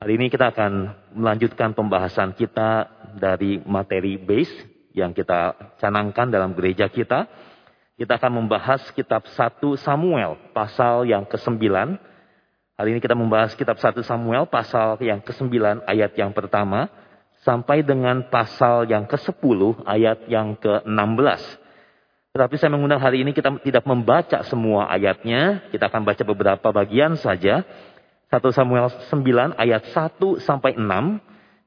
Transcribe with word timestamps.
Hari 0.00 0.16
ini 0.16 0.32
kita 0.32 0.48
akan 0.48 0.96
melanjutkan 1.12 1.76
pembahasan 1.76 2.32
kita 2.32 2.88
dari 3.20 3.60
materi 3.68 4.16
base 4.16 4.48
yang 4.96 5.12
kita 5.12 5.52
canangkan 5.76 6.32
dalam 6.32 6.56
gereja 6.56 6.88
kita. 6.88 7.28
Kita 8.00 8.16
akan 8.16 8.40
membahas 8.40 8.80
kitab 8.96 9.28
1 9.28 9.60
Samuel 9.76 10.40
pasal 10.56 11.04
yang 11.04 11.28
ke-9. 11.28 11.60
Hari 12.80 12.88
ini 12.96 13.00
kita 13.04 13.12
membahas 13.12 13.52
kitab 13.52 13.76
1 13.76 14.00
Samuel 14.00 14.48
pasal 14.48 14.96
yang 15.04 15.20
ke-9 15.20 15.84
ayat 15.84 16.16
yang 16.16 16.32
pertama 16.32 16.88
sampai 17.44 17.84
dengan 17.84 18.24
pasal 18.24 18.88
yang 18.88 19.04
ke-10 19.04 19.84
ayat 19.84 20.24
yang 20.32 20.56
ke-16. 20.56 21.60
Tetapi 22.32 22.54
saya 22.56 22.72
mengundang 22.72 23.04
hari 23.04 23.20
ini 23.20 23.36
kita 23.36 23.52
tidak 23.60 23.84
membaca 23.84 24.40
semua 24.48 24.88
ayatnya, 24.88 25.68
kita 25.68 25.92
akan 25.92 26.08
baca 26.08 26.24
beberapa 26.24 26.68
bagian 26.72 27.20
saja. 27.20 27.68
1 28.30 28.38
Samuel 28.54 28.86
9 29.10 29.58
ayat 29.58 29.90
1 29.90 30.38
sampai 30.38 30.78
6. 30.78 30.86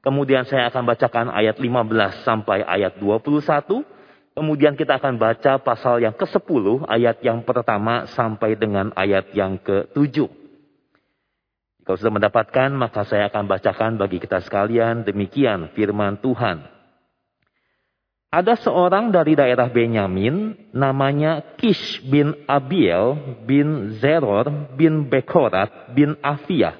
Kemudian 0.00 0.48
saya 0.48 0.72
akan 0.72 0.82
bacakan 0.88 1.26
ayat 1.28 1.60
15 1.60 2.24
sampai 2.24 2.64
ayat 2.64 2.96
21. 2.96 3.84
Kemudian 4.34 4.74
kita 4.74 4.96
akan 4.96 5.20
baca 5.20 5.60
pasal 5.60 6.00
yang 6.00 6.16
ke-10 6.16 6.88
ayat 6.90 7.20
yang 7.20 7.44
pertama 7.44 8.08
sampai 8.16 8.56
dengan 8.56 8.90
ayat 8.96 9.30
yang 9.36 9.60
ke-7. 9.60 10.26
Kalau 11.84 11.96
sudah 12.00 12.14
mendapatkan 12.16 12.72
maka 12.72 13.04
saya 13.04 13.28
akan 13.28 13.44
bacakan 13.44 14.00
bagi 14.00 14.16
kita 14.18 14.40
sekalian 14.40 15.04
demikian 15.04 15.68
firman 15.76 16.16
Tuhan. 16.18 16.73
Ada 18.34 18.58
seorang 18.58 19.14
dari 19.14 19.38
daerah 19.38 19.70
Benyamin 19.70 20.58
namanya 20.74 21.54
Kish 21.54 22.02
bin 22.02 22.34
Abiel 22.50 23.14
bin 23.46 23.94
Zeror 24.02 24.74
bin 24.74 25.06
Bekorat 25.06 25.94
bin 25.94 26.18
Afia. 26.18 26.74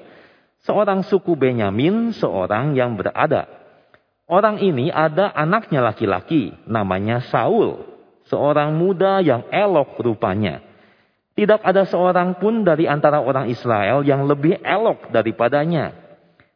Seorang 0.67 1.07
suku 1.07 1.31
Benyamin, 1.39 2.11
seorang 2.11 2.75
yang 2.75 2.99
berada. 2.99 3.47
Orang 4.27 4.59
ini 4.59 4.91
ada 4.91 5.31
anaknya 5.31 5.79
laki-laki, 5.79 6.51
namanya 6.67 7.23
Saul. 7.31 7.87
Seorang 8.27 8.75
muda 8.75 9.23
yang 9.23 9.47
elok 9.47 9.95
rupanya. 10.03 10.59
Tidak 11.39 11.63
ada 11.63 11.87
seorang 11.87 12.35
pun 12.35 12.67
dari 12.67 12.83
antara 12.83 13.23
orang 13.23 13.47
Israel 13.47 14.03
yang 14.03 14.27
lebih 14.27 14.59
elok 14.59 15.07
daripadanya. 15.07 16.04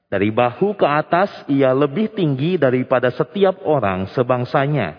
Dari 0.10 0.34
bahu 0.34 0.74
ke 0.74 0.90
atas 0.90 1.30
ia 1.46 1.70
lebih 1.70 2.10
tinggi 2.18 2.58
daripada 2.58 3.14
setiap 3.14 3.62
orang 3.62 4.10
sebangsanya. 4.10 4.98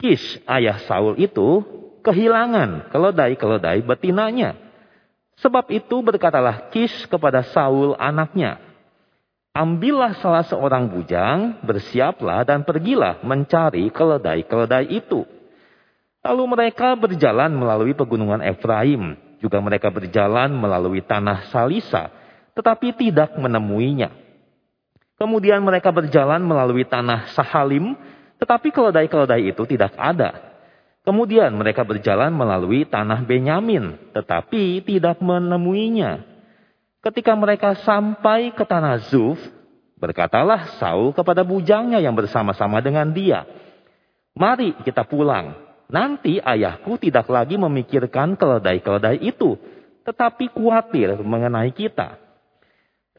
Kish, 0.00 0.40
ayah 0.48 0.80
Saul 0.88 1.20
itu 1.20 1.60
kehilangan 2.00 2.88
keledai-keledai 2.88 3.84
betinanya. 3.84 4.56
Sebab 5.44 5.68
itu 5.68 6.00
berkatalah 6.00 6.72
Kish 6.72 7.04
kepada 7.12 7.44
Saul 7.52 7.92
anaknya. 8.00 8.56
Ambillah 9.52 10.16
salah 10.16 10.48
seorang 10.48 10.88
bujang, 10.88 11.60
bersiaplah 11.60 12.48
dan 12.48 12.64
pergilah 12.64 13.20
mencari 13.20 13.92
keledai-keledai 13.92 14.88
itu. 14.96 15.28
Lalu 16.24 16.44
mereka 16.48 16.96
berjalan 16.96 17.52
melalui 17.52 17.92
pegunungan 17.92 18.40
Efraim. 18.40 19.20
Juga 19.44 19.60
mereka 19.60 19.92
berjalan 19.92 20.52
melalui 20.56 21.04
tanah 21.04 21.48
Salisa 21.52 22.19
tetapi 22.60 22.92
tidak 22.92 23.40
menemuinya. 23.40 24.12
Kemudian 25.16 25.64
mereka 25.64 25.88
berjalan 25.88 26.44
melalui 26.44 26.84
tanah 26.84 27.32
Sahalim, 27.32 27.96
tetapi 28.36 28.68
keledai-keledai 28.68 29.48
itu 29.48 29.64
tidak 29.64 29.96
ada. 29.96 30.52
Kemudian 31.00 31.56
mereka 31.56 31.80
berjalan 31.88 32.28
melalui 32.28 32.84
tanah 32.84 33.24
Benyamin, 33.24 34.12
tetapi 34.12 34.84
tidak 34.84 35.24
menemuinya. 35.24 36.20
Ketika 37.00 37.32
mereka 37.32 37.72
sampai 37.80 38.52
ke 38.52 38.60
tanah 38.68 39.08
Zuf, 39.08 39.40
berkatalah 39.96 40.76
Saul 40.76 41.16
kepada 41.16 41.40
bujangnya 41.40 41.96
yang 42.04 42.12
bersama-sama 42.12 42.84
dengan 42.84 43.08
dia, 43.08 43.48
"Mari 44.36 44.76
kita 44.84 45.08
pulang. 45.08 45.56
Nanti 45.88 46.36
ayahku 46.36 47.00
tidak 47.00 47.24
lagi 47.32 47.56
memikirkan 47.56 48.36
keledai-keledai 48.36 49.16
itu, 49.24 49.56
tetapi 50.04 50.52
khawatir 50.52 51.16
mengenai 51.24 51.72
kita." 51.72 52.29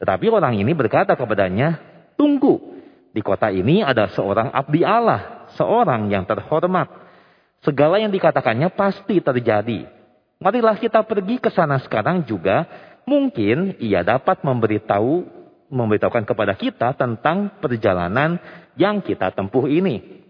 Tetapi 0.00 0.26
orang 0.32 0.56
ini 0.56 0.72
berkata 0.72 1.16
kepadanya, 1.18 1.80
tunggu, 2.16 2.58
di 3.12 3.20
kota 3.20 3.52
ini 3.52 3.84
ada 3.84 4.08
seorang 4.12 4.48
abdi 4.52 4.80
Allah, 4.82 5.50
seorang 5.56 6.08
yang 6.08 6.24
terhormat. 6.24 6.88
Segala 7.62 8.00
yang 8.00 8.10
dikatakannya 8.10 8.72
pasti 8.74 9.22
terjadi. 9.22 9.86
Marilah 10.42 10.74
kita 10.80 11.06
pergi 11.06 11.38
ke 11.38 11.52
sana 11.54 11.78
sekarang 11.78 12.26
juga, 12.26 12.66
mungkin 13.06 13.78
ia 13.78 14.02
dapat 14.02 14.42
memberitahu 14.42 15.42
memberitahukan 15.72 16.28
kepada 16.28 16.52
kita 16.52 16.92
tentang 16.92 17.56
perjalanan 17.62 18.36
yang 18.76 19.00
kita 19.00 19.32
tempuh 19.32 19.64
ini. 19.70 20.20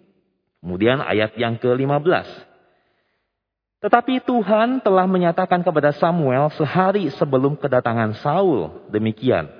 Kemudian 0.62 1.02
ayat 1.02 1.34
yang 1.34 1.58
ke-15. 1.58 2.51
Tetapi 3.82 4.22
Tuhan 4.22 4.78
telah 4.78 5.10
menyatakan 5.10 5.58
kepada 5.66 5.90
Samuel 5.98 6.54
sehari 6.54 7.10
sebelum 7.18 7.58
kedatangan 7.58 8.14
Saul. 8.22 8.86
Demikian. 8.94 9.50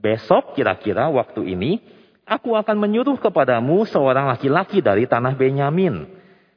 Besok 0.00 0.56
kira-kira 0.56 1.12
waktu 1.12 1.44
ini, 1.44 1.76
aku 2.24 2.56
akan 2.56 2.80
menyuruh 2.80 3.20
kepadamu 3.20 3.84
seorang 3.84 4.32
laki-laki 4.32 4.80
dari 4.80 5.04
tanah 5.04 5.36
Benyamin. 5.36 6.08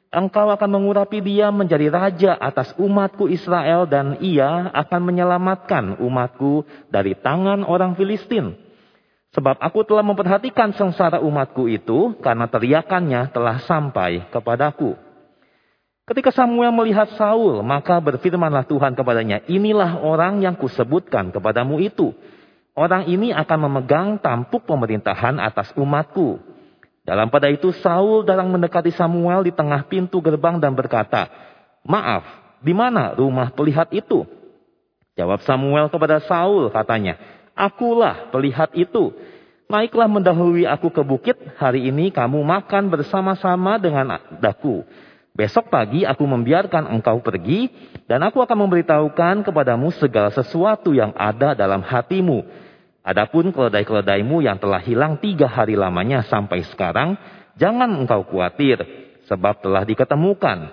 Engkau 0.08 0.48
akan 0.48 0.70
mengurapi 0.80 1.20
dia 1.20 1.52
menjadi 1.52 1.92
raja 1.92 2.32
atas 2.40 2.72
umatku 2.80 3.28
Israel 3.28 3.84
dan 3.84 4.16
ia 4.24 4.72
akan 4.72 5.00
menyelamatkan 5.04 6.00
umatku 6.00 6.64
dari 6.88 7.12
tangan 7.20 7.68
orang 7.68 8.00
Filistin. 8.00 8.56
Sebab 9.36 9.60
aku 9.60 9.84
telah 9.84 10.06
memperhatikan 10.06 10.72
sengsara 10.72 11.20
umatku 11.20 11.68
itu 11.68 12.16
karena 12.24 12.48
teriakannya 12.48 13.28
telah 13.28 13.60
sampai 13.66 14.30
kepadaku. 14.32 15.03
Ketika 16.04 16.28
Samuel 16.36 16.68
melihat 16.68 17.16
Saul, 17.16 17.64
maka 17.64 17.96
berfirmanlah 17.96 18.68
Tuhan 18.68 18.92
kepadanya, 18.92 19.40
inilah 19.48 20.04
orang 20.04 20.44
yang 20.44 20.52
kusebutkan 20.52 21.32
kepadamu 21.32 21.80
itu. 21.80 22.12
Orang 22.76 23.08
ini 23.08 23.32
akan 23.32 23.58
memegang 23.64 24.20
tampuk 24.20 24.68
pemerintahan 24.68 25.40
atas 25.40 25.72
umatku. 25.80 26.36
Dalam 27.08 27.32
pada 27.32 27.48
itu 27.48 27.72
Saul 27.80 28.28
datang 28.28 28.52
mendekati 28.52 28.92
Samuel 28.92 29.48
di 29.48 29.52
tengah 29.56 29.88
pintu 29.88 30.20
gerbang 30.20 30.60
dan 30.60 30.76
berkata, 30.76 31.32
Maaf, 31.88 32.24
di 32.60 32.76
mana 32.76 33.16
rumah 33.16 33.48
pelihat 33.56 33.88
itu? 33.88 34.28
Jawab 35.16 35.40
Samuel 35.48 35.88
kepada 35.88 36.20
Saul, 36.28 36.68
katanya, 36.68 37.16
Akulah 37.56 38.28
pelihat 38.28 38.76
itu. 38.76 39.14
Naiklah 39.72 40.10
mendahului 40.10 40.68
aku 40.68 40.92
ke 40.92 41.00
bukit, 41.00 41.40
hari 41.56 41.88
ini 41.88 42.12
kamu 42.12 42.44
makan 42.44 42.92
bersama-sama 42.92 43.80
dengan 43.80 44.20
daku. 44.36 44.84
Besok 45.34 45.66
pagi 45.66 46.06
aku 46.06 46.22
membiarkan 46.30 46.94
engkau 46.94 47.18
pergi 47.18 47.66
dan 48.06 48.22
aku 48.22 48.38
akan 48.38 48.54
memberitahukan 48.54 49.42
kepadamu 49.42 49.90
segala 49.98 50.30
sesuatu 50.30 50.94
yang 50.94 51.10
ada 51.18 51.58
dalam 51.58 51.82
hatimu. 51.82 52.46
Adapun 53.02 53.50
keledai-keledaimu 53.50 54.46
yang 54.46 54.62
telah 54.62 54.78
hilang 54.78 55.18
tiga 55.18 55.50
hari 55.50 55.74
lamanya 55.74 56.22
sampai 56.30 56.62
sekarang, 56.70 57.18
jangan 57.58 57.98
engkau 57.98 58.22
khawatir, 58.22 58.78
sebab 59.26 59.58
telah 59.58 59.82
diketemukan. 59.82 60.70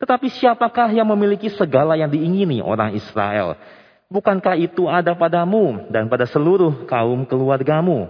Tetapi 0.00 0.32
siapakah 0.32 0.88
yang 0.88 1.04
memiliki 1.12 1.52
segala 1.52 1.92
yang 2.00 2.08
diingini 2.08 2.64
orang 2.64 2.96
Israel? 2.96 3.52
Bukankah 4.08 4.56
itu 4.64 4.88
ada 4.88 5.12
padamu 5.12 5.92
dan 5.92 6.08
pada 6.08 6.24
seluruh 6.24 6.88
kaum 6.88 7.28
keluargamu? 7.28 8.08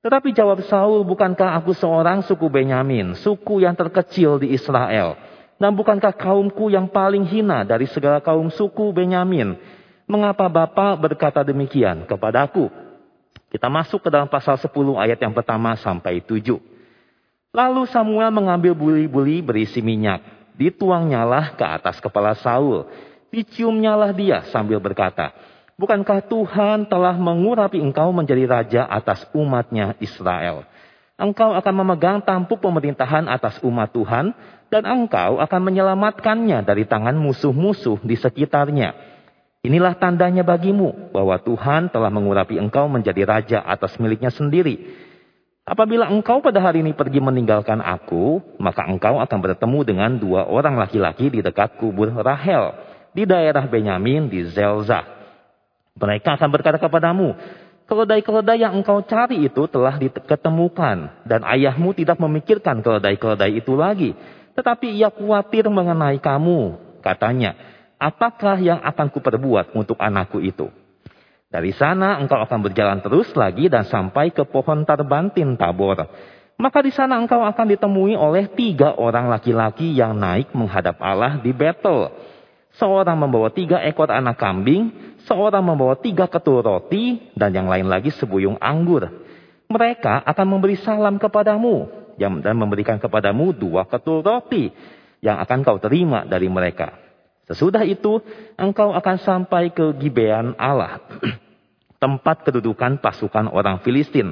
Tetapi 0.00 0.32
jawab 0.32 0.64
Saul, 0.64 1.04
bukankah 1.04 1.60
aku 1.60 1.76
seorang 1.76 2.24
suku 2.24 2.48
Benyamin, 2.48 3.12
suku 3.20 3.60
yang 3.60 3.76
terkecil 3.76 4.40
di 4.40 4.56
Israel? 4.56 5.16
Dan 5.60 5.76
bukankah 5.76 6.16
kaumku 6.16 6.72
yang 6.72 6.88
paling 6.88 7.28
hina 7.28 7.68
dari 7.68 7.84
segala 7.84 8.24
kaum 8.24 8.48
suku 8.48 8.96
Benyamin? 8.96 9.60
Mengapa 10.08 10.48
Bapak 10.48 10.96
berkata 10.96 11.44
demikian 11.44 12.08
kepadaku? 12.08 12.72
Kita 13.52 13.68
masuk 13.68 14.00
ke 14.00 14.08
dalam 14.08 14.24
pasal 14.24 14.56
10 14.56 14.72
ayat 14.96 15.20
yang 15.20 15.36
pertama 15.36 15.76
sampai 15.76 16.24
7. 16.24 16.56
Lalu 17.52 17.82
Samuel 17.92 18.32
mengambil 18.32 18.72
buli-buli 18.72 19.44
berisi 19.44 19.84
minyak. 19.84 20.24
Dituangnyalah 20.56 21.60
ke 21.60 21.64
atas 21.66 22.00
kepala 22.00 22.32
Saul. 22.40 22.88
Diciumnyalah 23.28 24.16
dia 24.16 24.48
sambil 24.48 24.80
berkata, 24.80 25.34
Bukankah 25.80 26.28
Tuhan 26.28 26.92
telah 26.92 27.16
mengurapi 27.16 27.80
engkau 27.80 28.12
menjadi 28.12 28.44
raja 28.44 28.82
atas 28.84 29.24
umatnya 29.32 29.96
Israel? 29.96 30.68
Engkau 31.16 31.56
akan 31.56 31.74
memegang 31.80 32.20
tampuk 32.20 32.60
pemerintahan 32.60 33.24
atas 33.24 33.56
umat 33.64 33.88
Tuhan 33.88 34.36
dan 34.68 34.82
engkau 34.84 35.40
akan 35.40 35.60
menyelamatkannya 35.64 36.68
dari 36.68 36.84
tangan 36.84 37.16
musuh-musuh 37.16 37.96
di 38.04 38.12
sekitarnya. 38.12 38.92
Inilah 39.64 39.96
tandanya 39.96 40.44
bagimu 40.44 41.16
bahwa 41.16 41.40
Tuhan 41.40 41.88
telah 41.88 42.12
mengurapi 42.12 42.60
engkau 42.60 42.84
menjadi 42.84 43.24
raja 43.24 43.58
atas 43.64 43.96
miliknya 43.96 44.28
sendiri. 44.28 44.84
Apabila 45.64 46.12
engkau 46.12 46.44
pada 46.44 46.60
hari 46.60 46.84
ini 46.84 46.92
pergi 46.92 47.24
meninggalkan 47.24 47.80
aku, 47.80 48.44
maka 48.60 48.84
engkau 48.84 49.16
akan 49.16 49.38
bertemu 49.40 49.78
dengan 49.88 50.12
dua 50.20 50.44
orang 50.44 50.76
laki-laki 50.76 51.32
di 51.32 51.40
dekat 51.40 51.80
kubur 51.80 52.12
Rahel 52.12 52.76
di 53.16 53.24
daerah 53.24 53.64
Benyamin 53.64 54.28
di 54.28 54.44
Zelzah. 54.44 55.19
Mereka 55.98 56.38
akan 56.38 56.48
berkata 56.52 56.78
kepadamu, 56.78 57.34
Keledai-keledai 57.90 58.62
yang 58.62 58.78
engkau 58.78 59.02
cari 59.02 59.50
itu 59.50 59.66
telah 59.66 59.98
diketemukan 59.98 61.26
dan 61.26 61.42
ayahmu 61.42 61.90
tidak 61.90 62.22
memikirkan 62.22 62.86
keledai-keledai 62.86 63.58
itu 63.58 63.74
lagi. 63.74 64.14
Tetapi 64.54 64.94
ia 64.94 65.10
khawatir 65.10 65.66
mengenai 65.66 66.22
kamu, 66.22 66.78
katanya. 67.02 67.58
Apakah 67.98 68.62
yang 68.62 68.78
akan 68.78 69.10
kuperbuat 69.10 69.74
untuk 69.74 69.98
anakku 69.98 70.38
itu? 70.38 70.70
Dari 71.50 71.74
sana 71.74 72.22
engkau 72.22 72.38
akan 72.38 72.62
berjalan 72.62 73.02
terus 73.02 73.26
lagi 73.34 73.66
dan 73.66 73.82
sampai 73.82 74.30
ke 74.30 74.46
pohon 74.46 74.86
tarbantin 74.86 75.58
tabor. 75.58 76.06
Maka 76.62 76.78
di 76.86 76.94
sana 76.94 77.18
engkau 77.18 77.42
akan 77.42 77.74
ditemui 77.74 78.14
oleh 78.14 78.54
tiga 78.54 78.94
orang 78.94 79.26
laki-laki 79.26 79.90
yang 79.90 80.14
naik 80.14 80.54
menghadap 80.54 80.94
Allah 81.02 81.42
di 81.42 81.50
Betel. 81.50 82.14
Seorang 82.78 83.18
membawa 83.18 83.50
tiga 83.50 83.82
ekor 83.82 84.14
anak 84.14 84.38
kambing, 84.38 85.09
seorang 85.26 85.64
membawa 85.64 85.98
tiga 85.98 86.28
ketul 86.30 86.62
roti, 86.62 87.32
dan 87.36 87.52
yang 87.52 87.66
lain 87.66 87.88
lagi 87.90 88.12
sebuyung 88.14 88.60
anggur. 88.60 89.08
Mereka 89.70 90.26
akan 90.26 90.46
memberi 90.46 90.76
salam 90.82 91.18
kepadamu 91.20 92.00
dan 92.20 92.54
memberikan 92.58 93.00
kepadamu 93.00 93.56
dua 93.56 93.88
ketul 93.88 94.20
roti 94.20 94.68
yang 95.24 95.40
akan 95.40 95.64
kau 95.64 95.78
terima 95.80 96.28
dari 96.28 96.50
mereka. 96.52 96.96
Sesudah 97.48 97.82
itu, 97.82 98.22
engkau 98.54 98.94
akan 98.94 99.16
sampai 99.20 99.74
ke 99.74 99.96
Gibean 99.98 100.54
Allah, 100.54 101.02
tempat 102.02 102.46
kedudukan 102.46 103.02
pasukan 103.02 103.50
orang 103.50 103.82
Filistin. 103.82 104.30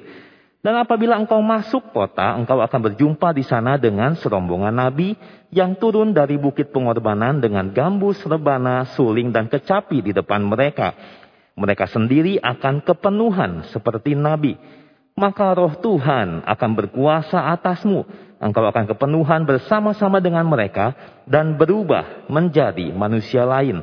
Dan 0.59 0.75
apabila 0.75 1.15
engkau 1.15 1.39
masuk 1.39 1.95
kota, 1.95 2.35
engkau 2.35 2.59
akan 2.59 2.91
berjumpa 2.91 3.31
di 3.31 3.47
sana 3.47 3.79
dengan 3.79 4.19
serombongan 4.19 4.75
nabi 4.75 5.15
yang 5.55 5.79
turun 5.79 6.11
dari 6.11 6.35
bukit 6.35 6.75
pengorbanan 6.75 7.39
dengan 7.39 7.71
gambus, 7.71 8.19
rebana, 8.27 8.83
suling, 8.99 9.31
dan 9.31 9.47
kecapi 9.47 10.03
di 10.03 10.11
depan 10.11 10.43
mereka. 10.43 10.99
Mereka 11.55 11.87
sendiri 11.87 12.43
akan 12.43 12.83
kepenuhan 12.83 13.71
seperti 13.71 14.19
nabi. 14.19 14.59
Maka 15.19 15.55
roh 15.55 15.79
Tuhan 15.79 16.47
akan 16.47 16.71
berkuasa 16.75 17.51
atasmu 17.55 18.07
engkau 18.39 18.65
akan 18.67 18.87
kepenuhan 18.87 19.43
bersama-sama 19.43 20.23
dengan 20.23 20.47
mereka 20.47 20.95
dan 21.27 21.59
berubah 21.59 22.31
menjadi 22.31 22.95
manusia 22.95 23.43
lain. 23.43 23.83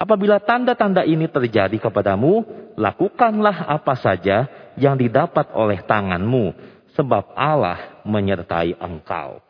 Apabila 0.00 0.40
tanda-tanda 0.40 1.04
ini 1.04 1.28
terjadi 1.28 1.76
kepadamu, 1.76 2.46
lakukanlah 2.78 3.68
apa 3.68 3.94
saja 4.00 4.48
yang 4.80 4.96
didapat 4.96 5.52
oleh 5.52 5.84
tanganmu, 5.84 6.56
sebab 6.96 7.36
Allah 7.36 8.02
menyertai 8.08 8.74
engkau. 8.80 9.44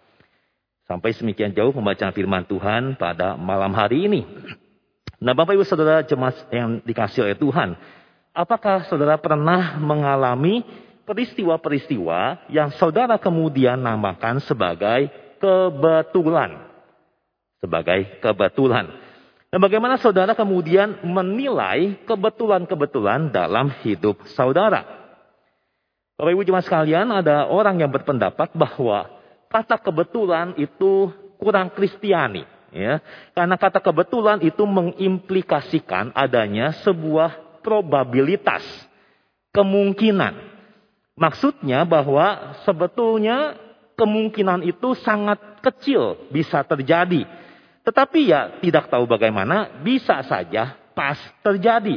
Sampai 0.90 1.14
semikian 1.14 1.54
jauh 1.54 1.70
pembacaan 1.70 2.10
firman 2.10 2.42
Tuhan 2.50 2.98
pada 2.98 3.38
malam 3.38 3.70
hari 3.70 4.10
ini. 4.10 4.26
Nah 5.22 5.38
Bapak 5.38 5.54
Ibu 5.54 5.62
Saudara 5.62 6.02
jemaat 6.02 6.50
yang 6.50 6.82
dikasih 6.82 7.30
oleh 7.30 7.38
Tuhan, 7.38 7.78
apakah 8.34 8.90
saudara 8.90 9.14
pernah 9.14 9.78
mengalami 9.78 10.66
peristiwa-peristiwa 11.06 12.50
yang 12.50 12.74
saudara 12.74 13.18
kemudian 13.22 13.78
namakan 13.78 14.42
sebagai 14.42 15.10
kebetulan. 15.38 16.70
Sebagai 17.62 18.18
kebetulan. 18.18 18.90
Dan 19.50 19.58
bagaimana 19.58 19.98
saudara 19.98 20.38
kemudian 20.38 21.02
menilai 21.02 21.98
kebetulan-kebetulan 22.06 23.34
dalam 23.34 23.74
hidup 23.82 24.22
saudara. 24.38 24.99
Bapak 26.20 26.36
Ibu 26.36 26.44
jemaat 26.44 26.68
sekalian, 26.68 27.08
ada 27.16 27.48
orang 27.48 27.80
yang 27.80 27.88
berpendapat 27.88 28.52
bahwa 28.52 29.08
kata 29.48 29.80
kebetulan 29.80 30.52
itu 30.60 31.08
kurang 31.40 31.72
kristiani. 31.72 32.44
Ya, 32.76 33.00
karena 33.32 33.56
kata 33.56 33.80
kebetulan 33.80 34.44
itu 34.44 34.68
mengimplikasikan 34.68 36.12
adanya 36.12 36.76
sebuah 36.84 37.64
probabilitas, 37.64 38.60
kemungkinan. 39.56 40.36
Maksudnya 41.16 41.88
bahwa 41.88 42.52
sebetulnya 42.68 43.56
kemungkinan 43.96 44.60
itu 44.68 44.92
sangat 45.00 45.40
kecil 45.64 46.28
bisa 46.28 46.60
terjadi. 46.68 47.24
Tetapi 47.80 48.28
ya 48.28 48.60
tidak 48.60 48.92
tahu 48.92 49.08
bagaimana 49.08 49.80
bisa 49.80 50.20
saja 50.28 50.76
pas 50.92 51.16
terjadi. 51.40 51.96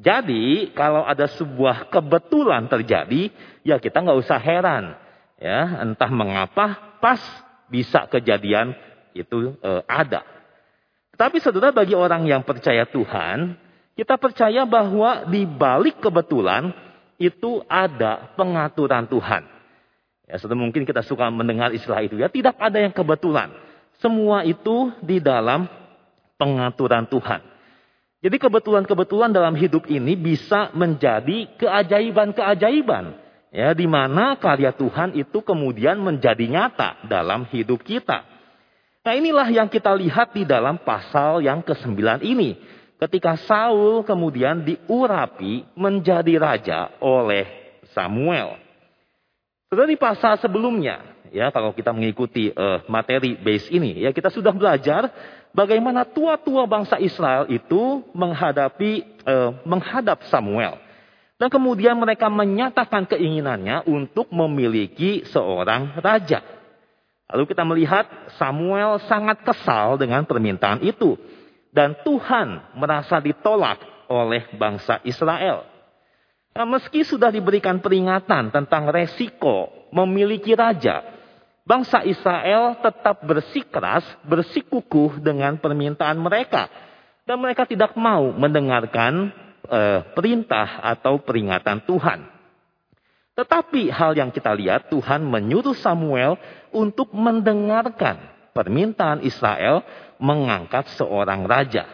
Jadi 0.00 0.72
kalau 0.72 1.04
ada 1.04 1.28
sebuah 1.28 1.92
kebetulan 1.92 2.64
terjadi 2.72 3.28
ya 3.60 3.76
kita 3.76 4.00
nggak 4.00 4.20
usah 4.24 4.40
heran. 4.40 4.96
Ya 5.36 5.84
entah 5.84 6.08
mengapa 6.08 6.96
pas 7.04 7.20
bisa 7.68 8.08
kejadian 8.08 8.72
itu 9.12 9.56
e, 9.60 9.70
ada. 9.84 10.24
Tapi 11.20 11.36
saudara 11.44 11.68
bagi 11.68 11.92
orang 11.92 12.24
yang 12.24 12.40
percaya 12.40 12.88
Tuhan, 12.88 13.60
kita 13.92 14.16
percaya 14.16 14.64
bahwa 14.64 15.28
di 15.28 15.44
balik 15.44 16.00
kebetulan 16.00 16.72
itu 17.20 17.60
ada 17.68 18.32
pengaturan 18.40 19.04
Tuhan. 19.04 19.44
Ya, 20.24 20.40
sudah 20.40 20.56
mungkin 20.56 20.88
kita 20.88 21.04
suka 21.04 21.28
mendengar 21.28 21.68
istilah 21.76 22.00
itu 22.00 22.16
ya, 22.16 22.32
tidak 22.32 22.56
ada 22.56 22.80
yang 22.80 22.96
kebetulan. 22.96 23.52
Semua 24.00 24.48
itu 24.48 24.88
di 25.04 25.20
dalam 25.20 25.68
pengaturan 26.40 27.04
Tuhan. 27.04 27.44
Jadi 28.20 28.36
kebetulan-kebetulan 28.36 29.32
dalam 29.32 29.56
hidup 29.56 29.88
ini 29.88 30.12
bisa 30.12 30.68
menjadi 30.76 31.48
keajaiban-keajaiban. 31.56 33.16
Ya, 33.50 33.74
di 33.74 33.88
mana 33.88 34.38
karya 34.38 34.70
Tuhan 34.70 35.16
itu 35.18 35.42
kemudian 35.42 35.98
menjadi 35.98 36.46
nyata 36.46 37.02
dalam 37.08 37.48
hidup 37.50 37.82
kita. 37.82 38.22
Nah 39.00 39.16
inilah 39.16 39.48
yang 39.48 39.66
kita 39.66 39.90
lihat 39.96 40.36
di 40.36 40.44
dalam 40.44 40.76
pasal 40.84 41.40
yang 41.40 41.64
ke-9 41.64 42.20
ini 42.20 42.60
ketika 43.00 43.40
Saul 43.48 44.04
kemudian 44.04 44.60
diurapi 44.60 45.64
menjadi 45.72 46.36
raja 46.36 46.92
oleh 47.00 47.48
Samuel. 47.96 48.60
Sudah 49.72 49.88
pasal 49.96 50.36
sebelumnya, 50.36 51.00
ya 51.30 51.50
kalau 51.54 51.74
kita 51.74 51.94
mengikuti 51.94 52.50
uh, 52.50 52.84
materi 52.86 53.38
base 53.38 53.70
ini, 53.70 54.02
ya 54.02 54.10
kita 54.10 54.30
sudah 54.30 54.50
belajar 54.54 55.10
bagaimana 55.50 56.06
tua-tua 56.06 56.66
bangsa 56.66 56.98
Israel 56.98 57.46
itu 57.50 58.04
menghadapi 58.14 59.22
uh, 59.26 59.50
menghadap 59.66 60.26
Samuel. 60.28 60.78
Dan 61.40 61.48
kemudian 61.48 61.96
mereka 61.96 62.28
menyatakan 62.28 63.08
keinginannya 63.08 63.88
untuk 63.88 64.28
memiliki 64.28 65.24
seorang 65.24 65.96
raja. 65.96 66.44
Lalu 67.32 67.44
kita 67.48 67.64
melihat 67.64 68.04
Samuel 68.36 69.00
sangat 69.08 69.40
kesal 69.40 69.96
dengan 69.96 70.28
permintaan 70.28 70.84
itu 70.84 71.16
dan 71.72 71.96
Tuhan 72.02 72.76
merasa 72.76 73.22
ditolak 73.22 73.80
oleh 74.10 74.50
bangsa 74.58 74.98
Israel. 75.06 75.64
Nah, 76.50 76.66
meski 76.66 77.06
sudah 77.06 77.30
diberikan 77.30 77.78
peringatan 77.78 78.50
tentang 78.50 78.90
resiko 78.90 79.70
memiliki 79.94 80.50
raja, 80.58 80.98
bangsa 81.70 82.02
Israel 82.02 82.74
tetap 82.82 83.22
bersikeras, 83.22 84.02
bersikukuh 84.26 85.22
dengan 85.22 85.54
permintaan 85.54 86.18
mereka. 86.18 86.66
Dan 87.22 87.38
mereka 87.38 87.62
tidak 87.62 87.94
mau 87.94 88.34
mendengarkan 88.34 89.30
eh, 89.70 90.02
perintah 90.18 90.82
atau 90.82 91.22
peringatan 91.22 91.86
Tuhan. 91.86 92.26
Tetapi 93.38 93.86
hal 93.94 94.18
yang 94.18 94.34
kita 94.34 94.50
lihat, 94.50 94.90
Tuhan 94.90 95.22
menyuruh 95.22 95.78
Samuel 95.78 96.34
untuk 96.74 97.14
mendengarkan 97.14 98.18
permintaan 98.50 99.22
Israel 99.22 99.86
mengangkat 100.18 100.90
seorang 100.98 101.46
raja. 101.46 101.86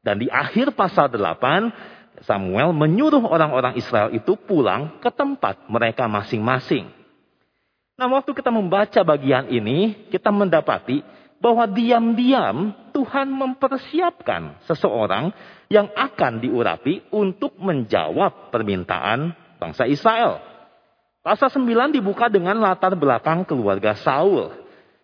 Dan 0.00 0.22
di 0.22 0.30
akhir 0.30 0.72
pasal 0.78 1.10
8, 1.12 2.24
Samuel 2.24 2.72
menyuruh 2.72 3.26
orang-orang 3.26 3.74
Israel 3.76 4.14
itu 4.14 4.38
pulang 4.38 5.02
ke 5.02 5.10
tempat 5.12 5.66
mereka 5.66 6.06
masing-masing. 6.06 6.99
Nah, 8.00 8.08
waktu 8.08 8.32
kita 8.32 8.48
membaca 8.48 9.04
bagian 9.04 9.52
ini, 9.52 10.08
kita 10.08 10.32
mendapati 10.32 11.04
bahwa 11.36 11.68
diam-diam 11.68 12.72
Tuhan 12.96 13.28
mempersiapkan 13.28 14.56
seseorang 14.64 15.28
yang 15.68 15.92
akan 15.92 16.40
diurapi 16.40 17.12
untuk 17.12 17.60
menjawab 17.60 18.48
permintaan 18.48 19.36
bangsa 19.60 19.84
Israel. 19.84 20.40
Pasal 21.20 21.52
9 21.52 21.92
dibuka 21.92 22.32
dengan 22.32 22.56
latar 22.56 22.96
belakang 22.96 23.44
keluarga 23.44 23.92
Saul. 23.92 24.48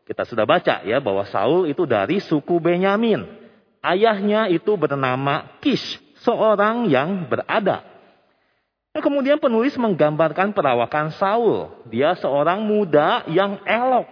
Kita 0.08 0.24
sudah 0.24 0.48
baca 0.48 0.80
ya 0.80 0.96
bahwa 0.96 1.28
Saul 1.28 1.68
itu 1.68 1.84
dari 1.84 2.16
suku 2.16 2.56
Benyamin. 2.56 3.28
Ayahnya 3.84 4.48
itu 4.48 4.72
bernama 4.80 5.60
Kish, 5.60 6.00
seorang 6.24 6.88
yang 6.88 7.28
berada. 7.28 7.95
Nah, 8.96 9.04
kemudian 9.04 9.36
penulis 9.36 9.76
menggambarkan 9.76 10.56
perawakan 10.56 11.12
Saul. 11.20 11.68
Dia 11.92 12.16
seorang 12.16 12.64
muda 12.64 13.28
yang 13.28 13.60
elok, 13.68 14.08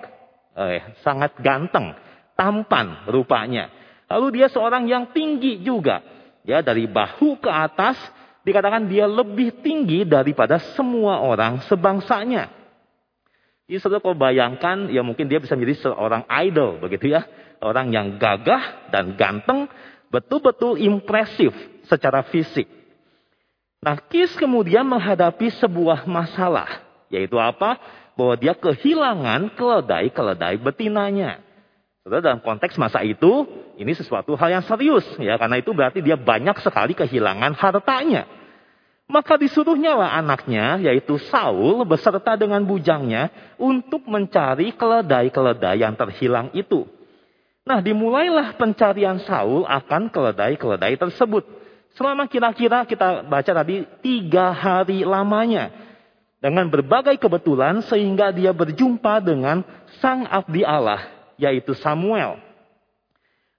eh, 0.61 1.01
sangat 1.01 1.41
ganteng, 1.41 1.97
tampan 2.37 3.09
rupanya. 3.09 3.73
Lalu 4.13 4.37
dia 4.37 4.53
seorang 4.53 4.85
yang 4.85 5.09
tinggi 5.17 5.65
juga. 5.65 6.05
Ya, 6.45 6.61
dari 6.61 6.85
bahu 6.85 7.41
ke 7.41 7.49
atas 7.49 7.97
dikatakan 8.45 8.85
dia 8.85 9.09
lebih 9.09 9.65
tinggi 9.65 10.05
daripada 10.05 10.61
semua 10.77 11.25
orang 11.25 11.65
sebangsanya. 11.65 12.53
Jadi 13.65 13.81
saudara 13.81 14.05
kalau 14.05 14.21
bayangkan, 14.21 14.93
ya 14.93 15.01
mungkin 15.01 15.33
dia 15.33 15.41
bisa 15.41 15.57
menjadi 15.57 15.89
seorang 15.89 16.29
idol 16.45 16.77
begitu 16.85 17.09
ya. 17.09 17.25
Orang 17.65 17.89
yang 17.89 18.21
gagah 18.21 18.93
dan 18.93 19.17
ganteng, 19.17 19.65
betul-betul 20.13 20.77
impresif 20.77 21.57
secara 21.89 22.21
fisik. 22.29 22.84
Nah, 23.85 24.01
Kis 24.09 24.33
kemudian 24.41 24.89
menghadapi 24.89 25.53
sebuah 25.61 26.09
masalah, 26.09 26.81
yaitu 27.13 27.37
apa? 27.37 27.77
Bahwa 28.17 28.33
dia 28.41 28.57
kehilangan 28.57 29.53
keledai-keledai 29.53 30.57
betinanya. 30.57 31.45
Saudara 32.01 32.33
dalam 32.33 32.41
konteks 32.41 32.81
masa 32.81 33.05
itu, 33.05 33.45
ini 33.77 33.93
sesuatu 33.93 34.33
hal 34.41 34.57
yang 34.57 34.65
serius, 34.65 35.05
ya, 35.21 35.37
karena 35.37 35.61
itu 35.61 35.77
berarti 35.77 36.01
dia 36.01 36.17
banyak 36.17 36.57
sekali 36.65 36.97
kehilangan 36.97 37.53
hartanya. 37.61 38.25
Maka 39.05 39.37
disuruhnya 39.37 39.93
lah 40.01 40.17
anaknya, 40.17 40.81
yaitu 40.81 41.21
Saul, 41.29 41.85
beserta 41.85 42.41
dengan 42.41 42.65
bujangnya, 42.65 43.29
untuk 43.61 44.09
mencari 44.09 44.73
keledai-keledai 44.73 45.85
yang 45.85 45.93
terhilang 45.93 46.49
itu. 46.57 46.89
Nah, 47.69 47.85
dimulailah 47.85 48.57
pencarian 48.57 49.21
Saul 49.29 49.69
akan 49.69 50.09
keledai-keledai 50.09 50.97
tersebut. 50.97 51.64
Selama 51.95 52.27
kira-kira 52.27 52.83
kita 52.83 53.23
baca 53.23 53.53
tadi 53.55 53.87
tiga 54.03 54.51
hari 54.51 55.07
lamanya. 55.07 55.71
Dengan 56.43 56.69
berbagai 56.69 57.17
kebetulan 57.17 57.81
sehingga 57.89 58.29
dia 58.29 58.53
berjumpa 58.53 59.23
dengan 59.25 59.65
sang 60.03 60.29
abdi 60.29 60.61
Allah, 60.61 61.01
yaitu 61.41 61.73
Samuel. 61.73 62.37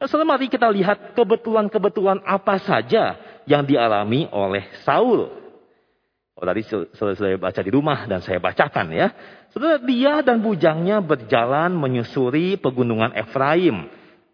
Selama 0.06 0.38
mari 0.38 0.52
kita 0.52 0.70
lihat 0.70 1.18
kebetulan-kebetulan 1.18 2.22
apa 2.28 2.62
saja 2.62 3.18
yang 3.50 3.66
dialami 3.66 4.30
oleh 4.30 4.70
Saul. 4.86 5.32
Oh, 6.36 6.44
tadi 6.44 6.68
saya 6.68 7.40
baca 7.40 7.62
di 7.64 7.72
rumah 7.72 8.04
dan 8.06 8.20
saya 8.20 8.44
bacakan 8.44 8.92
ya. 8.92 9.08
Saudara, 9.56 9.80
dia 9.80 10.20
dan 10.20 10.44
bujangnya 10.44 11.00
berjalan 11.00 11.72
menyusuri 11.72 12.60
pegunungan 12.60 13.16
Efraim, 13.16 13.88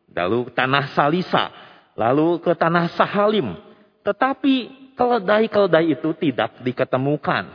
lalu 0.10 0.50
tanah 0.50 0.98
Salisa, 0.98 1.54
lalu 1.94 2.42
ke 2.42 2.58
tanah 2.58 2.90
Sahalim. 2.98 3.54
Tetapi 4.02 4.56
keledai-keledai 4.98 5.94
itu 5.94 6.10
tidak 6.18 6.62
diketemukan. 6.62 7.50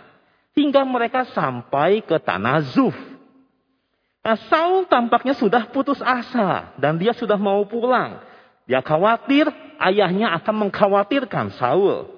Hingga 0.56 0.82
mereka 0.88 1.28
sampai 1.36 2.00
ke 2.00 2.16
tanah 2.16 2.64
Zuf. 2.72 2.96
Nah, 4.26 4.38
Saul 4.50 4.88
tampaknya 4.90 5.36
sudah 5.38 5.68
putus 5.70 6.02
asa 6.02 6.74
dan 6.80 6.98
dia 6.98 7.14
sudah 7.14 7.38
mau 7.38 7.62
pulang. 7.68 8.18
Dia 8.66 8.82
khawatir 8.82 9.46
ayahnya 9.78 10.34
akan 10.42 10.66
mengkhawatirkan 10.66 11.54
Saul. 11.54 12.10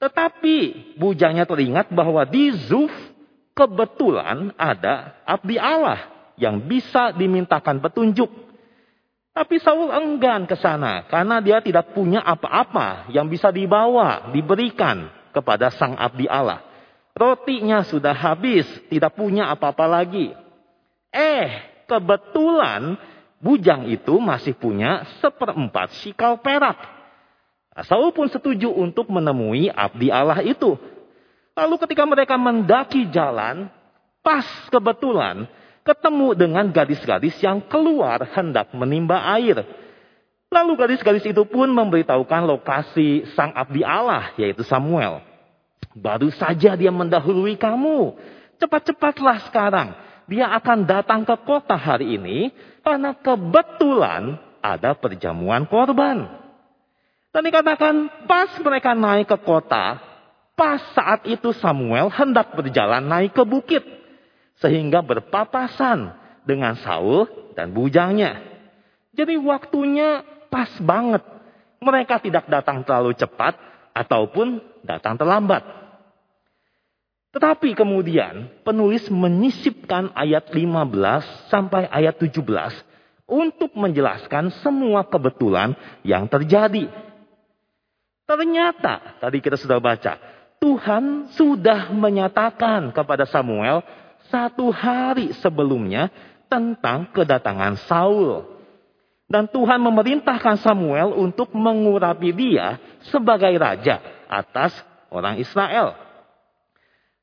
Tetapi 0.00 0.56
bujangnya 0.96 1.44
teringat 1.44 1.92
bahwa 1.92 2.24
di 2.24 2.52
Zuf 2.68 2.92
kebetulan 3.52 4.52
ada 4.56 5.16
abdi 5.24 5.56
Allah 5.56 6.00
yang 6.40 6.60
bisa 6.60 7.14
dimintakan 7.14 7.78
petunjuk. 7.80 8.28
Tapi 9.34 9.58
Saul 9.58 9.90
enggan 9.90 10.46
ke 10.46 10.54
sana 10.54 11.10
karena 11.10 11.42
dia 11.42 11.58
tidak 11.58 11.90
punya 11.90 12.22
apa-apa 12.22 13.10
yang 13.10 13.26
bisa 13.26 13.50
dibawa, 13.50 14.30
diberikan 14.30 15.10
kepada 15.34 15.74
sang 15.74 15.98
abdi 15.98 16.30
Allah. 16.30 16.62
Rotinya 17.18 17.82
sudah 17.82 18.14
habis, 18.14 18.62
tidak 18.86 19.18
punya 19.18 19.50
apa-apa 19.50 19.90
lagi. 19.90 20.30
Eh, 21.10 21.50
kebetulan 21.90 22.94
bujang 23.42 23.90
itu 23.90 24.22
masih 24.22 24.54
punya 24.54 25.02
seperempat 25.18 25.90
sikal 25.98 26.38
perak. 26.38 26.78
Nah, 27.74 27.82
Saul 27.90 28.14
pun 28.14 28.30
setuju 28.30 28.70
untuk 28.70 29.10
menemui 29.10 29.66
abdi 29.66 30.14
Allah 30.14 30.46
itu. 30.46 30.78
Lalu 31.58 31.74
ketika 31.82 32.06
mereka 32.06 32.34
mendaki 32.38 33.10
jalan, 33.10 33.66
pas 34.22 34.46
kebetulan 34.70 35.50
ketemu 35.84 36.32
dengan 36.32 36.66
gadis-gadis 36.72 37.36
yang 37.44 37.60
keluar 37.68 38.24
hendak 38.32 38.72
menimba 38.72 39.20
air. 39.36 39.62
Lalu 40.48 40.72
gadis-gadis 40.80 41.28
itu 41.28 41.44
pun 41.44 41.68
memberitahukan 41.70 42.42
lokasi 42.48 43.28
sang 43.36 43.52
abdi 43.52 43.84
Allah, 43.84 44.32
yaitu 44.40 44.64
Samuel. 44.64 45.20
Baru 45.94 46.32
saja 46.34 46.74
dia 46.74 46.90
mendahului 46.90 47.54
kamu. 47.60 48.16
Cepat-cepatlah 48.58 49.38
sekarang. 49.46 49.88
Dia 50.24 50.50
akan 50.56 50.88
datang 50.88 51.20
ke 51.28 51.36
kota 51.44 51.76
hari 51.76 52.16
ini 52.16 52.48
karena 52.80 53.12
kebetulan 53.12 54.40
ada 54.64 54.96
perjamuan 54.96 55.68
korban. 55.68 56.24
Dan 57.28 57.42
dikatakan 57.44 58.24
pas 58.24 58.48
mereka 58.62 58.96
naik 58.96 59.28
ke 59.28 59.38
kota, 59.44 60.00
pas 60.54 60.80
saat 60.96 61.28
itu 61.28 61.52
Samuel 61.60 62.08
hendak 62.08 62.56
berjalan 62.56 63.04
naik 63.04 63.36
ke 63.36 63.44
bukit. 63.44 63.84
Sehingga 64.62 65.02
berpapasan 65.02 66.14
dengan 66.46 66.78
Saul 66.78 67.26
dan 67.58 67.74
bujangnya. 67.74 68.42
Jadi 69.14 69.38
waktunya 69.38 70.22
pas 70.50 70.70
banget. 70.82 71.22
Mereka 71.82 72.22
tidak 72.22 72.48
datang 72.48 72.82
terlalu 72.86 73.12
cepat 73.18 73.58
ataupun 73.92 74.62
datang 74.82 75.14
terlambat. 75.14 75.62
Tetapi 77.34 77.74
kemudian 77.74 78.62
penulis 78.62 79.10
menyisipkan 79.10 80.14
ayat 80.14 80.54
15 80.54 81.50
sampai 81.50 81.90
ayat 81.90 82.14
17 82.14 82.38
untuk 83.26 83.74
menjelaskan 83.74 84.54
semua 84.62 85.02
kebetulan 85.02 85.74
yang 86.06 86.30
terjadi. 86.30 86.86
Ternyata 88.24 89.18
tadi 89.18 89.42
kita 89.42 89.58
sudah 89.58 89.82
baca, 89.82 90.16
Tuhan 90.62 91.34
sudah 91.34 91.90
menyatakan 91.92 92.94
kepada 92.94 93.26
Samuel 93.28 93.82
satu 94.34 94.74
hari 94.74 95.30
sebelumnya 95.38 96.10
tentang 96.50 97.06
kedatangan 97.14 97.78
Saul. 97.86 98.50
Dan 99.30 99.46
Tuhan 99.46 99.78
memerintahkan 99.78 100.58
Samuel 100.58 101.14
untuk 101.14 101.54
mengurapi 101.54 102.34
dia 102.34 102.82
sebagai 103.14 103.54
raja 103.54 104.02
atas 104.26 104.74
orang 105.08 105.38
Israel. 105.38 105.94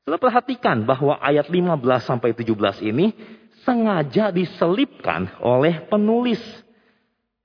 Sudah 0.02 0.18
perhatikan 0.18 0.82
bahwa 0.82 1.20
ayat 1.22 1.46
15 1.46 1.78
sampai 2.02 2.34
17 2.34 2.82
ini 2.82 3.14
sengaja 3.62 4.34
diselipkan 4.34 5.38
oleh 5.38 5.86
penulis. 5.86 6.42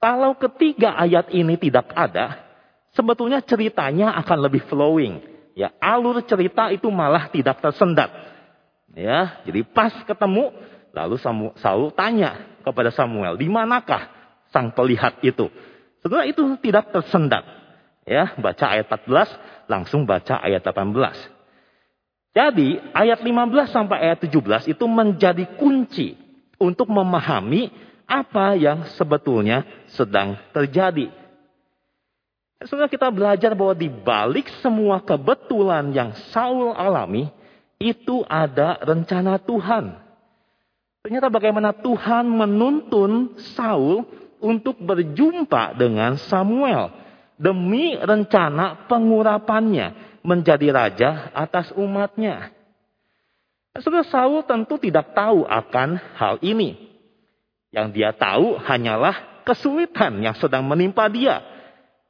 Kalau 0.02 0.34
ketiga 0.40 0.98
ayat 0.98 1.30
ini 1.30 1.54
tidak 1.62 1.94
ada, 1.94 2.42
sebetulnya 2.98 3.46
ceritanya 3.46 4.18
akan 4.18 4.38
lebih 4.42 4.66
flowing. 4.66 5.22
Ya, 5.54 5.70
alur 5.78 6.18
cerita 6.26 6.74
itu 6.74 6.90
malah 6.90 7.30
tidak 7.30 7.62
tersendat. 7.62 8.10
Ya, 8.96 9.44
jadi 9.44 9.66
pas 9.68 9.92
ketemu, 10.06 10.54
lalu 10.96 11.16
Saul 11.60 11.92
tanya 11.92 12.60
kepada 12.64 12.92
Samuel, 12.94 13.36
di 13.36 13.52
manakah 13.52 14.08
sang 14.52 14.72
pelihat 14.72 15.20
itu? 15.26 15.52
Setelah 16.00 16.24
itu 16.24 16.44
tidak 16.64 16.94
tersendat. 16.96 17.44
Ya, 18.08 18.32
baca 18.40 18.66
ayat 18.72 18.88
14, 18.88 19.68
langsung 19.68 20.08
baca 20.08 20.40
ayat 20.40 20.64
18. 20.64 21.36
Jadi 22.32 22.80
ayat 22.94 23.20
15 23.20 23.76
sampai 23.76 23.98
ayat 24.08 24.24
17 24.24 24.72
itu 24.72 24.86
menjadi 24.88 25.44
kunci 25.58 26.16
untuk 26.56 26.88
memahami 26.88 27.74
apa 28.08 28.56
yang 28.56 28.88
sebetulnya 28.96 29.68
sedang 29.92 30.40
terjadi. 30.56 31.12
Setelah 32.64 32.90
kita 32.90 33.12
belajar 33.12 33.54
bahwa 33.54 33.76
di 33.78 33.90
balik 33.90 34.50
semua 34.66 35.04
kebetulan 35.04 35.94
yang 35.94 36.14
Saul 36.34 36.74
alami, 36.74 37.30
itu 37.78 38.26
ada 38.26 38.82
rencana 38.82 39.38
Tuhan. 39.42 39.94
Ternyata 41.06 41.30
bagaimana 41.32 41.72
Tuhan 41.72 42.28
menuntun 42.28 43.38
Saul 43.56 44.04
untuk 44.44 44.78
berjumpa 44.82 45.78
dengan 45.78 46.20
Samuel 46.28 46.92
demi 47.38 47.96
rencana 47.96 48.90
pengurapannya 48.90 50.20
menjadi 50.26 50.68
raja 50.74 51.10
atas 51.32 51.72
umatnya. 51.78 52.52
Saudara 53.78 54.04
Saul 54.10 54.42
tentu 54.44 54.82
tidak 54.82 55.14
tahu 55.14 55.46
akan 55.46 56.02
hal 56.18 56.42
ini. 56.42 56.76
Yang 57.70 57.88
dia 57.94 58.10
tahu 58.12 58.58
hanyalah 58.58 59.46
kesulitan 59.46 60.18
yang 60.20 60.34
sedang 60.36 60.66
menimpa 60.66 61.06
dia. 61.08 61.40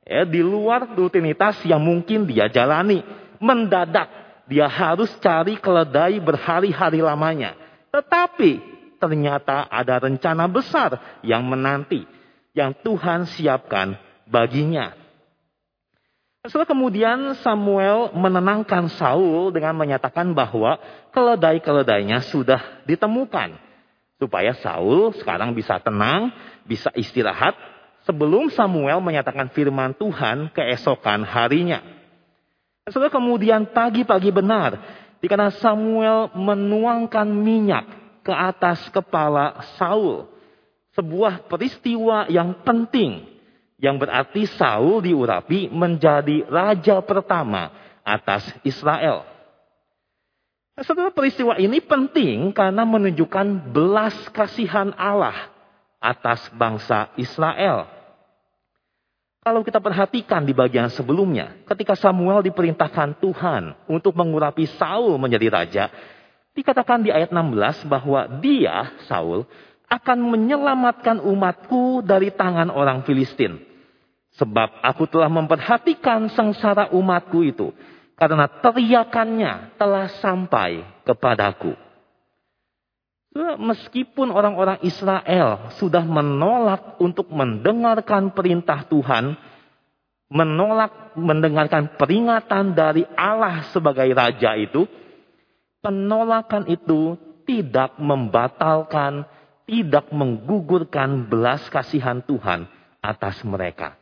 Ya, 0.07 0.24
di 0.24 0.39
luar 0.39 0.95
rutinitas 0.95 1.59
yang 1.67 1.83
mungkin 1.83 2.24
dia 2.24 2.47
jalani. 2.47 3.03
Mendadak 3.38 4.16
dia 4.48 4.68
harus 4.72 5.12
cari 5.20 5.60
keledai 5.60 6.24
berhari-hari 6.24 7.04
lamanya. 7.04 7.54
Tetapi 7.92 8.63
ternyata 8.98 9.68
ada 9.68 10.00
rencana 10.00 10.48
besar 10.48 11.20
yang 11.22 11.44
menanti. 11.44 12.08
Yang 12.56 12.82
Tuhan 12.82 13.30
siapkan 13.30 14.00
baginya. 14.25 14.96
Setelah 16.48 16.66
kemudian 16.66 17.36
Samuel 17.44 18.16
menenangkan 18.16 18.88
Saul 18.96 19.51
dengan 19.51 19.75
menyatakan 19.75 20.32
bahwa 20.32 20.80
keledai-keledainya 21.12 22.24
sudah 22.32 22.88
ditemukan. 22.88 23.60
Supaya 24.18 24.56
Saul 24.63 25.13
sekarang 25.20 25.54
bisa 25.54 25.77
tenang, 25.77 26.34
bisa 26.66 26.89
istirahat 26.98 27.54
sebelum 28.08 28.48
Samuel 28.50 29.04
menyatakan 29.04 29.51
firman 29.51 29.92
Tuhan 30.00 30.50
keesokan 30.56 31.27
harinya. 31.27 31.97
Setelah 32.88 33.12
kemudian 33.12 33.67
pagi-pagi 33.67 34.32
benar, 34.32 34.79
dikana 35.20 35.51
Samuel 35.60 36.32
menuangkan 36.32 37.27
minyak 37.27 37.84
ke 38.24 38.32
atas 38.32 38.79
kepala 38.96 39.60
Saul. 39.75 40.32
Sebuah 40.96 41.51
peristiwa 41.51 42.32
yang 42.32 42.63
penting 42.63 43.27
yang 43.77 44.00
berarti 44.00 44.48
Saul 44.56 45.03
diurapi 45.03 45.67
menjadi 45.70 46.48
raja 46.48 47.03
pertama 47.03 47.70
atas 48.01 48.48
Israel. 48.63 49.27
Setelah 50.79 51.12
peristiwa 51.12 51.60
ini 51.60 51.84
penting 51.84 52.56
karena 52.56 52.88
menunjukkan 52.88 53.74
belas 53.74 54.15
kasihan 54.32 54.96
Allah 54.96 55.51
atas 56.00 56.39
bangsa 56.56 57.12
Israel. 57.20 57.97
Kalau 59.48 59.63
kita 59.63 59.80
perhatikan 59.80 60.44
di 60.44 60.51
bagian 60.51 60.92
sebelumnya, 60.92 61.56
ketika 61.63 61.96
Samuel 61.96 62.44
diperintahkan 62.44 63.16
Tuhan 63.24 63.80
untuk 63.88 64.12
mengurapi 64.12 64.68
Saul 64.75 65.16
menjadi 65.16 65.48
raja, 65.48 65.88
dikatakan 66.51 67.00
di 67.00 67.16
ayat 67.16 67.32
16 67.32 67.88
bahwa 67.88 68.27
dia, 68.44 68.92
Saul, 69.08 69.48
akan 69.88 70.20
menyelamatkan 70.36 71.24
umatku 71.24 72.04
dari 72.04 72.27
tangan 72.36 72.68
orang 72.68 73.08
Filistin. 73.08 73.63
Sebab 74.36 74.84
aku 74.84 75.08
telah 75.08 75.32
memperhatikan 75.32 76.27
sengsara 76.27 76.92
umatku 76.92 77.39
itu, 77.48 77.72
karena 78.20 78.51
teriakannya 78.51 79.80
telah 79.80 80.12
sampai 80.20 80.84
kepadaku. 81.08 81.87
Meskipun 83.38 84.34
orang-orang 84.34 84.81
Israel 84.81 85.69
sudah 85.77 86.01
menolak 86.01 86.98
untuk 86.98 87.29
mendengarkan 87.29 88.34
perintah 88.34 88.88
Tuhan, 88.88 89.38
menolak 90.31 91.13
mendengarkan 91.13 91.96
peringatan 92.00 92.74
dari 92.74 93.05
Allah 93.13 93.69
sebagai 93.69 94.10
raja 94.15 94.57
itu, 94.57 94.89
penolakan 95.84 96.65
itu 96.72 97.15
tidak 97.46 97.96
membatalkan, 98.01 99.24
tidak 99.69 100.10
menggugurkan 100.10 101.29
belas 101.29 101.62
kasihan 101.69 102.19
Tuhan 102.25 102.65
atas 103.00 103.39
mereka. 103.48 103.96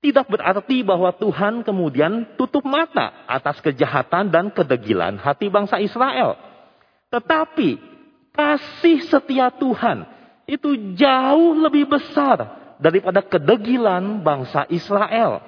Tidak 0.00 0.32
berarti 0.32 0.80
bahwa 0.80 1.12
Tuhan 1.12 1.60
kemudian 1.60 2.40
tutup 2.40 2.64
mata 2.64 3.28
atas 3.28 3.60
kejahatan 3.60 4.32
dan 4.32 4.48
kedegilan 4.48 5.20
hati 5.20 5.52
bangsa 5.52 5.76
Israel. 5.76 6.49
Tetapi 7.10 7.68
kasih 8.30 9.02
setia 9.10 9.50
Tuhan 9.50 10.06
itu 10.46 10.94
jauh 10.94 11.58
lebih 11.58 11.90
besar 11.90 12.70
daripada 12.78 13.20
kedegilan 13.20 14.22
bangsa 14.22 14.66
Israel. 14.70 15.42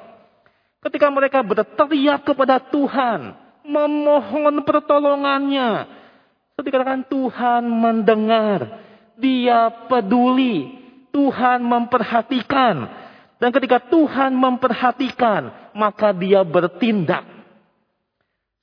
Ketika 0.82 1.06
mereka 1.14 1.46
berteriak 1.46 2.26
kepada 2.26 2.58
Tuhan, 2.58 3.38
memohon 3.62 4.66
pertolongannya. 4.66 5.86
Ketika 6.58 6.82
Tuhan 7.06 7.62
mendengar, 7.70 8.82
dia 9.14 9.70
peduli, 9.86 10.82
Tuhan 11.14 11.62
memperhatikan. 11.62 12.90
Dan 13.38 13.50
ketika 13.54 13.78
Tuhan 13.86 14.34
memperhatikan, 14.34 15.74
maka 15.74 16.10
dia 16.10 16.42
bertindak. 16.42 17.26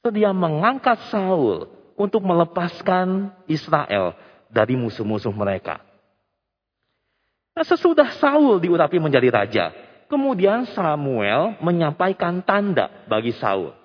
Dia 0.09 0.31
mengangkat 0.31 0.99
Saul 1.11 1.78
untuk 1.99 2.23
melepaskan 2.23 3.35
Israel 3.51 4.15
dari 4.47 4.79
musuh-musuh 4.79 5.35
mereka. 5.35 5.83
Nah, 7.51 7.67
sesudah 7.67 8.15
Saul 8.23 8.63
diurapi 8.63 9.03
menjadi 9.03 9.27
raja, 9.27 9.65
kemudian 10.07 10.63
Samuel 10.71 11.59
menyampaikan 11.59 12.39
tanda 12.39 12.87
bagi 13.11 13.35
Saul. 13.35 13.75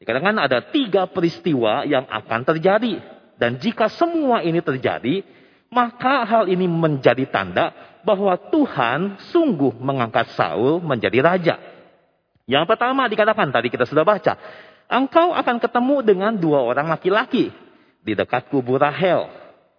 Dikatakan 0.00 0.40
ada 0.40 0.64
tiga 0.64 1.04
peristiwa 1.06 1.84
yang 1.84 2.08
akan 2.08 2.40
terjadi. 2.48 2.98
Dan 3.36 3.60
jika 3.60 3.92
semua 3.92 4.40
ini 4.40 4.64
terjadi, 4.64 5.20
maka 5.68 6.24
hal 6.24 6.48
ini 6.48 6.64
menjadi 6.64 7.28
tanda 7.28 7.70
bahwa 8.02 8.34
Tuhan 8.50 9.20
sungguh 9.30 9.76
mengangkat 9.76 10.32
Saul 10.34 10.80
menjadi 10.82 11.18
raja. 11.22 11.56
Yang 12.48 12.64
pertama 12.74 13.06
dikatakan 13.06 13.54
tadi 13.54 13.70
kita 13.70 13.86
sudah 13.86 14.02
baca, 14.02 14.34
engkau 14.92 15.32
akan 15.32 15.56
ketemu 15.56 15.96
dengan 16.04 16.32
dua 16.36 16.60
orang 16.60 16.92
laki-laki 16.92 17.48
di 18.04 18.12
dekat 18.12 18.52
kubur 18.52 18.76
Rahel. 18.76 19.32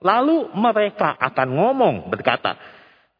Lalu 0.03 0.51
mereka 0.57 1.15
akan 1.15 1.47
ngomong 1.53 1.95
berkata, 2.11 2.57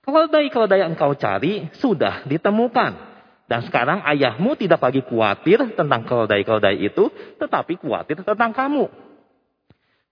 keledai-keledai 0.04 0.84
yang 0.84 0.98
engkau 0.98 1.14
cari 1.16 1.70
sudah 1.78 2.26
ditemukan. 2.28 3.14
Dan 3.48 3.60
sekarang 3.70 4.02
ayahmu 4.04 4.58
tidak 4.58 4.82
lagi 4.82 5.04
khawatir 5.06 5.78
tentang 5.78 6.02
keledai-keledai 6.04 6.80
itu, 6.82 7.14
tetapi 7.38 7.78
khawatir 7.80 8.26
tentang 8.26 8.52
kamu. 8.52 8.90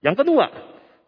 Yang 0.00 0.16
kedua, 0.24 0.46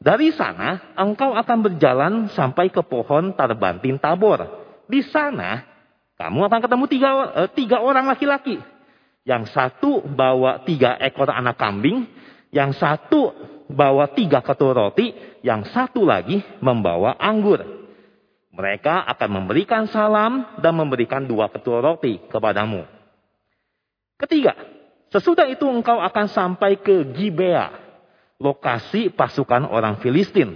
dari 0.02 0.34
sana 0.34 0.92
engkau 0.98 1.32
akan 1.32 1.58
berjalan 1.64 2.12
sampai 2.34 2.68
ke 2.68 2.82
pohon 2.84 3.32
tarbantin 3.32 3.96
tabor. 3.96 4.44
Di 4.84 5.00
sana 5.08 5.64
kamu 6.20 6.44
akan 6.48 6.60
ketemu 6.60 6.84
tiga, 6.90 7.10
eh, 7.44 7.48
tiga 7.56 7.80
orang 7.80 8.08
laki-laki 8.08 8.73
yang 9.24 9.48
satu 9.48 10.04
bawa 10.04 10.62
tiga 10.68 11.00
ekor 11.00 11.32
anak 11.32 11.56
kambing, 11.56 12.04
yang 12.52 12.76
satu 12.76 13.32
bawa 13.72 14.12
tiga 14.12 14.44
ketul 14.44 14.76
roti, 14.76 15.16
yang 15.40 15.64
satu 15.64 16.04
lagi 16.04 16.44
membawa 16.60 17.16
anggur. 17.16 17.64
Mereka 18.54 19.10
akan 19.10 19.30
memberikan 19.42 19.90
salam 19.90 20.46
dan 20.62 20.78
memberikan 20.78 21.26
dua 21.26 21.50
ketul 21.50 21.82
roti 21.82 22.20
kepadamu. 22.30 22.86
Ketiga, 24.14 24.54
sesudah 25.10 25.50
itu 25.50 25.66
engkau 25.66 25.98
akan 25.98 26.30
sampai 26.30 26.78
ke 26.78 27.02
Gibea, 27.18 27.74
lokasi 28.38 29.10
pasukan 29.10 29.66
orang 29.66 29.98
Filistin. 29.98 30.54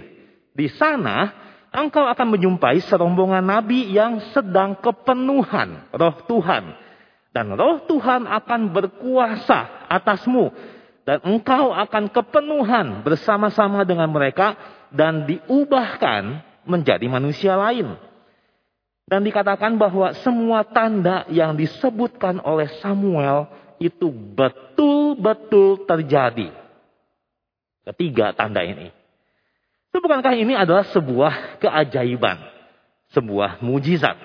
Di 0.55 0.71
sana 0.71 1.33
engkau 1.75 2.07
akan 2.07 2.37
menjumpai 2.37 2.79
serombongan 2.87 3.43
nabi 3.43 3.91
yang 3.91 4.31
sedang 4.31 4.79
kepenuhan 4.79 5.91
roh 5.91 6.15
Tuhan 6.23 6.88
dan 7.29 7.53
roh 7.53 7.85
Tuhan 7.85 8.25
akan 8.25 8.61
berkuasa 8.73 9.89
atasmu. 9.89 10.49
Dan 11.05 11.25
engkau 11.25 11.73
akan 11.73 12.05
kepenuhan 12.13 13.01
bersama-sama 13.01 13.81
dengan 13.81 14.09
mereka 14.13 14.53
dan 14.93 15.25
diubahkan 15.25 16.41
menjadi 16.69 17.05
manusia 17.09 17.57
lain. 17.57 17.97
Dan 19.09 19.25
dikatakan 19.25 19.73
bahwa 19.73 20.13
semua 20.21 20.61
tanda 20.61 21.25
yang 21.33 21.57
disebutkan 21.57 22.37
oleh 22.45 22.69
Samuel 22.77 23.49
itu 23.81 24.05
betul-betul 24.13 25.89
terjadi. 25.89 26.53
Ketiga 27.89 28.29
tanda 28.37 28.61
ini. 28.61 28.93
Bukankah 29.89 30.37
ini 30.37 30.53
adalah 30.53 30.85
sebuah 30.93 31.57
keajaiban, 31.57 32.37
sebuah 33.09 33.65
mujizat? 33.65 34.17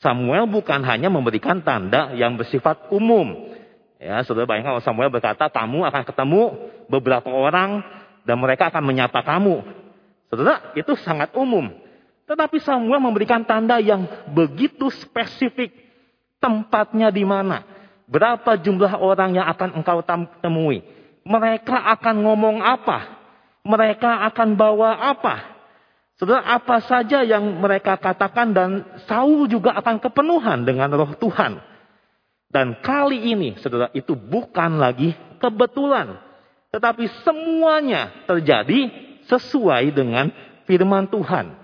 Samuel 0.00 0.48
bukan 0.48 0.80
hanya 0.88 1.12
memberikan 1.12 1.60
tanda 1.60 2.16
yang 2.16 2.40
bersifat 2.40 2.88
umum. 2.88 3.52
Ya, 4.00 4.24
saudara 4.24 4.48
bayangkan 4.48 4.80
kalau 4.80 4.84
Samuel 4.84 5.12
berkata, 5.12 5.52
kamu 5.52 5.84
akan 5.84 6.02
ketemu 6.08 6.42
beberapa 6.88 7.28
orang 7.28 7.84
dan 8.24 8.40
mereka 8.40 8.72
akan 8.72 8.80
menyapa 8.80 9.20
kamu. 9.20 9.60
Saudara, 10.32 10.72
itu 10.72 10.96
sangat 11.04 11.36
umum. 11.36 11.68
Tetapi 12.24 12.64
Samuel 12.64 13.02
memberikan 13.02 13.44
tanda 13.44 13.76
yang 13.76 14.08
begitu 14.32 14.88
spesifik. 14.88 15.76
Tempatnya 16.40 17.12
di 17.12 17.20
mana. 17.20 17.60
Berapa 18.08 18.56
jumlah 18.56 18.96
orang 18.96 19.36
yang 19.36 19.44
akan 19.52 19.84
engkau 19.84 20.00
temui. 20.40 20.80
Mereka 21.28 21.76
akan 21.76 22.24
ngomong 22.24 22.64
apa. 22.64 23.20
Mereka 23.60 24.24
akan 24.32 24.56
bawa 24.56 25.12
apa. 25.12 25.59
Saudara, 26.20 26.44
apa 26.44 26.84
saja 26.84 27.24
yang 27.24 27.64
mereka 27.64 27.96
katakan 27.96 28.52
dan 28.52 28.84
Saul 29.08 29.48
juga 29.48 29.72
akan 29.80 29.96
kepenuhan 30.04 30.68
dengan 30.68 30.92
roh 30.92 31.16
Tuhan. 31.16 31.56
Dan 32.52 32.76
kali 32.84 33.32
ini, 33.32 33.56
saudara, 33.56 33.88
itu 33.96 34.12
bukan 34.12 34.76
lagi 34.76 35.16
kebetulan. 35.40 36.20
Tetapi 36.76 37.08
semuanya 37.24 38.12
terjadi 38.28 38.92
sesuai 39.32 39.96
dengan 39.96 40.28
firman 40.68 41.08
Tuhan. 41.08 41.56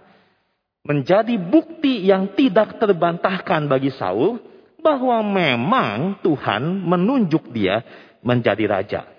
Menjadi 0.88 1.36
bukti 1.36 2.08
yang 2.08 2.32
tidak 2.32 2.80
terbantahkan 2.80 3.68
bagi 3.68 3.92
Saul 3.92 4.40
bahwa 4.80 5.20
memang 5.20 6.16
Tuhan 6.24 6.80
menunjuk 6.80 7.52
dia 7.52 7.84
menjadi 8.24 8.64
raja. 8.64 9.15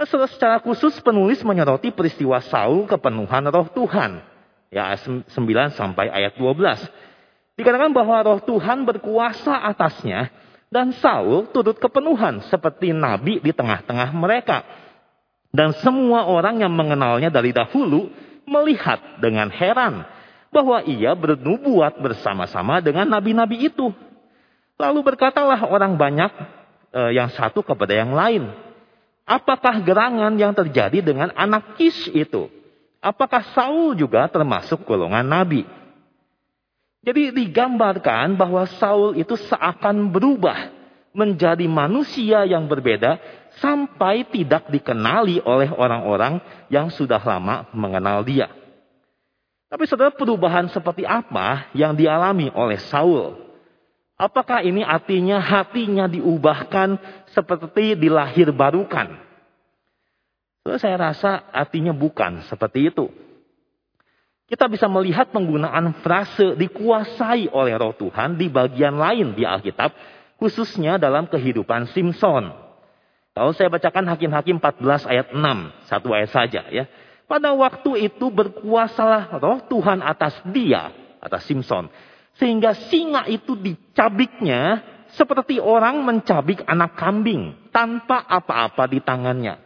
Secara 0.00 0.64
khusus 0.64 0.96
penulis 1.04 1.44
menyoroti 1.44 1.92
peristiwa 1.92 2.40
Saul 2.40 2.88
kepenuhan 2.88 3.44
roh 3.52 3.68
Tuhan. 3.68 4.24
Ya, 4.72 4.96
9 4.96 5.28
sampai 5.76 6.08
ayat 6.08 6.40
12. 6.40 6.56
Dikatakan 7.60 7.92
bahwa 7.92 8.16
roh 8.24 8.40
Tuhan 8.40 8.88
berkuasa 8.88 9.60
atasnya 9.68 10.32
dan 10.72 10.96
Saul 10.96 11.52
turut 11.52 11.76
kepenuhan 11.76 12.40
seperti 12.48 12.96
nabi 12.96 13.44
di 13.44 13.52
tengah-tengah 13.52 14.16
mereka. 14.16 14.64
Dan 15.50 15.76
semua 15.82 16.30
orang 16.30 16.62
yang 16.62 16.72
mengenalnya 16.72 17.28
dari 17.28 17.50
dahulu 17.50 18.08
melihat 18.46 19.20
dengan 19.20 19.50
heran 19.52 20.06
bahwa 20.48 20.80
ia 20.86 21.12
bernubuat 21.12 21.98
bersama-sama 22.00 22.78
dengan 22.80 23.04
nabi-nabi 23.04 23.68
itu. 23.68 23.90
Lalu 24.80 25.00
berkatalah 25.12 25.68
orang 25.68 25.98
banyak 25.98 26.32
eh, 26.94 27.12
yang 27.18 27.28
satu 27.34 27.60
kepada 27.60 27.92
yang 27.92 28.14
lain, 28.14 28.48
Apakah 29.30 29.78
gerangan 29.86 30.34
yang 30.34 30.50
terjadi 30.50 30.98
dengan 30.98 31.30
anak 31.38 31.78
Kis 31.78 32.10
itu? 32.10 32.50
Apakah 32.98 33.46
Saul 33.54 33.94
juga 33.94 34.26
termasuk 34.26 34.82
golongan 34.82 35.22
nabi? 35.22 35.62
Jadi 37.06 37.30
digambarkan 37.30 38.34
bahwa 38.34 38.66
Saul 38.82 39.14
itu 39.14 39.38
seakan 39.38 40.10
berubah 40.10 40.74
menjadi 41.14 41.62
manusia 41.70 42.42
yang 42.42 42.66
berbeda 42.66 43.22
sampai 43.62 44.26
tidak 44.26 44.66
dikenali 44.66 45.38
oleh 45.46 45.70
orang-orang 45.78 46.42
yang 46.66 46.90
sudah 46.90 47.22
lama 47.22 47.70
mengenal 47.70 48.26
dia. 48.26 48.50
Tapi 49.70 49.86
saudara 49.86 50.10
perubahan 50.10 50.66
seperti 50.74 51.06
apa 51.06 51.70
yang 51.78 51.94
dialami 51.94 52.50
oleh 52.50 52.82
Saul? 52.90 53.38
Apakah 54.20 54.60
ini 54.60 54.84
artinya 54.84 55.40
hatinya 55.40 56.04
diubahkan 56.04 57.19
seperti 57.34 57.98
dilahir 57.98 58.50
barukan? 58.54 59.30
saya 60.70 61.10
rasa 61.10 61.50
artinya 61.50 61.90
bukan 61.90 62.46
seperti 62.46 62.92
itu. 62.92 63.10
Kita 64.50 64.66
bisa 64.66 64.90
melihat 64.90 65.30
penggunaan 65.30 66.02
frase 66.02 66.58
dikuasai 66.58 67.50
oleh 67.54 67.74
roh 67.78 67.94
Tuhan 67.94 68.34
di 68.34 68.50
bagian 68.50 68.98
lain 68.98 69.38
di 69.38 69.46
Alkitab, 69.46 69.94
khususnya 70.42 70.98
dalam 70.98 71.30
kehidupan 71.30 71.90
Simpson. 71.94 72.50
Kalau 73.30 73.54
saya 73.54 73.70
bacakan 73.70 74.10
Hakim-Hakim 74.10 74.58
14 74.58 75.06
ayat 75.06 75.26
6, 75.30 75.86
satu 75.86 76.10
ayat 76.10 76.30
saja 76.34 76.66
ya. 76.66 76.90
Pada 77.30 77.54
waktu 77.54 78.10
itu 78.10 78.26
berkuasalah 78.26 79.38
roh 79.38 79.62
Tuhan 79.70 80.02
atas 80.02 80.34
dia, 80.50 80.90
atas 81.22 81.46
Simpson. 81.46 81.86
Sehingga 82.34 82.74
singa 82.90 83.30
itu 83.30 83.54
dicabiknya 83.54 84.82
seperti 85.14 85.58
orang 85.58 86.02
mencabik 86.02 86.62
anak 86.66 86.98
kambing 86.98 87.70
tanpa 87.74 88.22
apa-apa 88.26 88.86
di 88.90 88.98
tangannya. 89.02 89.58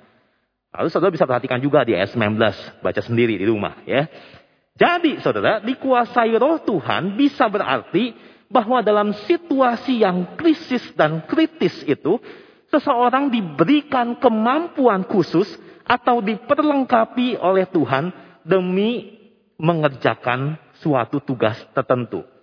Lalu 0.75 0.89
saudara 0.91 1.15
bisa 1.15 1.29
perhatikan 1.29 1.63
juga 1.63 1.87
di 1.87 1.95
ayat 1.95 2.11
19, 2.13 2.83
baca 2.83 3.01
sendiri 3.03 3.39
di 3.39 3.47
rumah 3.47 3.79
ya. 3.87 4.11
Jadi 4.75 5.23
saudara, 5.23 5.63
dikuasai 5.63 6.35
roh 6.35 6.59
Tuhan 6.67 7.15
bisa 7.15 7.47
berarti 7.47 8.11
bahwa 8.51 8.83
dalam 8.83 9.15
situasi 9.31 10.03
yang 10.03 10.35
krisis 10.35 10.83
dan 10.99 11.23
kritis 11.31 11.79
itu, 11.87 12.19
seseorang 12.75 13.31
diberikan 13.31 14.19
kemampuan 14.19 15.07
khusus 15.07 15.47
atau 15.87 16.19
diperlengkapi 16.19 17.39
oleh 17.39 17.71
Tuhan 17.71 18.11
demi 18.43 19.15
mengerjakan 19.63 20.59
suatu 20.83 21.23
tugas 21.23 21.55
tertentu. 21.71 22.34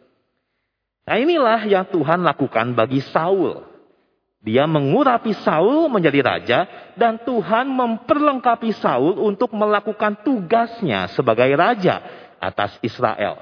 Nah 1.01 1.17
inilah 1.17 1.65
yang 1.65 1.85
Tuhan 1.89 2.21
lakukan 2.21 2.77
bagi 2.77 3.01
Saul. 3.09 3.65
Dia 4.41 4.65
mengurapi 4.65 5.37
Saul 5.45 5.85
menjadi 5.85 6.19
raja 6.25 6.59
dan 6.97 7.21
Tuhan 7.21 7.69
memperlengkapi 7.69 8.73
Saul 8.81 9.21
untuk 9.21 9.53
melakukan 9.53 10.25
tugasnya 10.25 11.13
sebagai 11.13 11.53
raja 11.53 12.01
atas 12.41 12.73
Israel. 12.81 13.37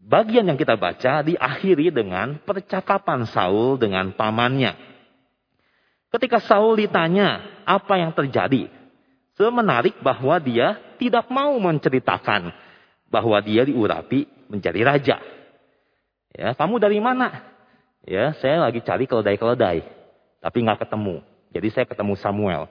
Bagian 0.00 0.48
yang 0.48 0.56
kita 0.56 0.76
baca 0.80 1.20
diakhiri 1.24 1.92
dengan 1.92 2.40
percakapan 2.40 3.28
Saul 3.28 3.76
dengan 3.76 4.12
pamannya. 4.12 4.76
Ketika 6.12 6.40
Saul 6.40 6.80
ditanya 6.80 7.44
apa 7.64 8.00
yang 8.00 8.12
terjadi, 8.16 8.68
semenarik 9.36 10.00
bahwa 10.00 10.36
dia 10.40 10.76
tidak 11.00 11.28
mau 11.32 11.56
menceritakan 11.56 12.52
bahwa 13.08 13.38
dia 13.44 13.64
diurapi 13.64 14.39
menjadi 14.50 14.80
raja. 14.82 15.16
Ya, 16.34 16.52
kamu 16.58 16.82
dari 16.82 16.98
mana? 16.98 17.46
Ya, 18.02 18.34
saya 18.42 18.66
lagi 18.66 18.82
cari 18.82 19.06
keledai-keledai, 19.06 19.86
tapi 20.42 20.58
nggak 20.66 20.82
ketemu. 20.86 21.22
Jadi 21.54 21.68
saya 21.70 21.86
ketemu 21.86 22.14
Samuel. 22.18 22.66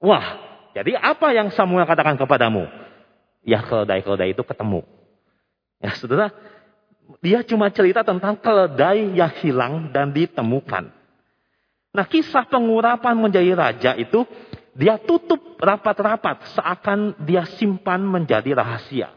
Wah, 0.00 0.26
jadi 0.72 0.96
apa 0.96 1.32
yang 1.36 1.52
Samuel 1.52 1.84
katakan 1.84 2.16
kepadamu? 2.16 2.64
Ya 3.44 3.60
keledai-keledai 3.64 4.32
itu 4.32 4.44
ketemu. 4.44 4.84
Ya 5.80 5.96
saudara, 5.96 6.28
dia 7.24 7.40
cuma 7.42 7.72
cerita 7.72 8.04
tentang 8.04 8.36
keledai 8.38 9.16
yang 9.16 9.32
hilang 9.40 9.74
dan 9.90 10.12
ditemukan. 10.12 10.92
Nah 11.90 12.06
kisah 12.06 12.46
pengurapan 12.46 13.18
menjadi 13.18 13.50
raja 13.56 13.90
itu 13.98 14.22
dia 14.78 14.94
tutup 15.00 15.58
rapat-rapat 15.58 16.54
seakan 16.54 17.18
dia 17.26 17.42
simpan 17.58 18.06
menjadi 18.06 18.54
rahasia. 18.54 19.10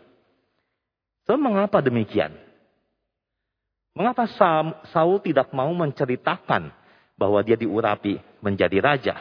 So, 1.24 1.40
mengapa 1.40 1.80
demikian? 1.80 2.36
Mengapa 3.96 4.26
Saul 4.90 5.22
tidak 5.24 5.54
mau 5.54 5.70
menceritakan 5.72 6.74
bahwa 7.16 7.40
dia 7.46 7.56
diurapi 7.56 8.20
menjadi 8.44 8.78
raja? 8.84 9.16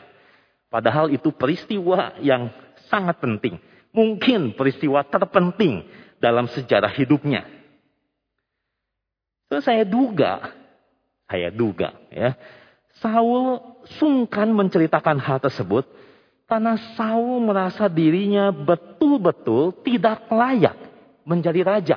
Padahal 0.72 1.12
itu 1.12 1.30
peristiwa 1.30 2.16
yang 2.18 2.48
sangat 2.88 3.20
penting. 3.20 3.60
Mungkin 3.92 4.56
peristiwa 4.56 5.04
terpenting 5.04 5.84
dalam 6.16 6.48
sejarah 6.48 6.90
hidupnya. 6.90 7.44
So, 9.52 9.60
saya 9.60 9.84
duga, 9.84 10.56
saya 11.28 11.52
duga 11.52 11.92
ya, 12.08 12.40
Saul 13.04 13.60
sungkan 14.00 14.48
menceritakan 14.52 15.20
hal 15.20 15.44
tersebut 15.44 15.84
karena 16.48 16.76
Saul 16.96 17.44
merasa 17.44 17.88
dirinya 17.88 18.48
betul-betul 18.48 19.76
tidak 19.84 20.24
layak 20.32 20.91
menjadi 21.22 21.60
raja. 21.62 21.96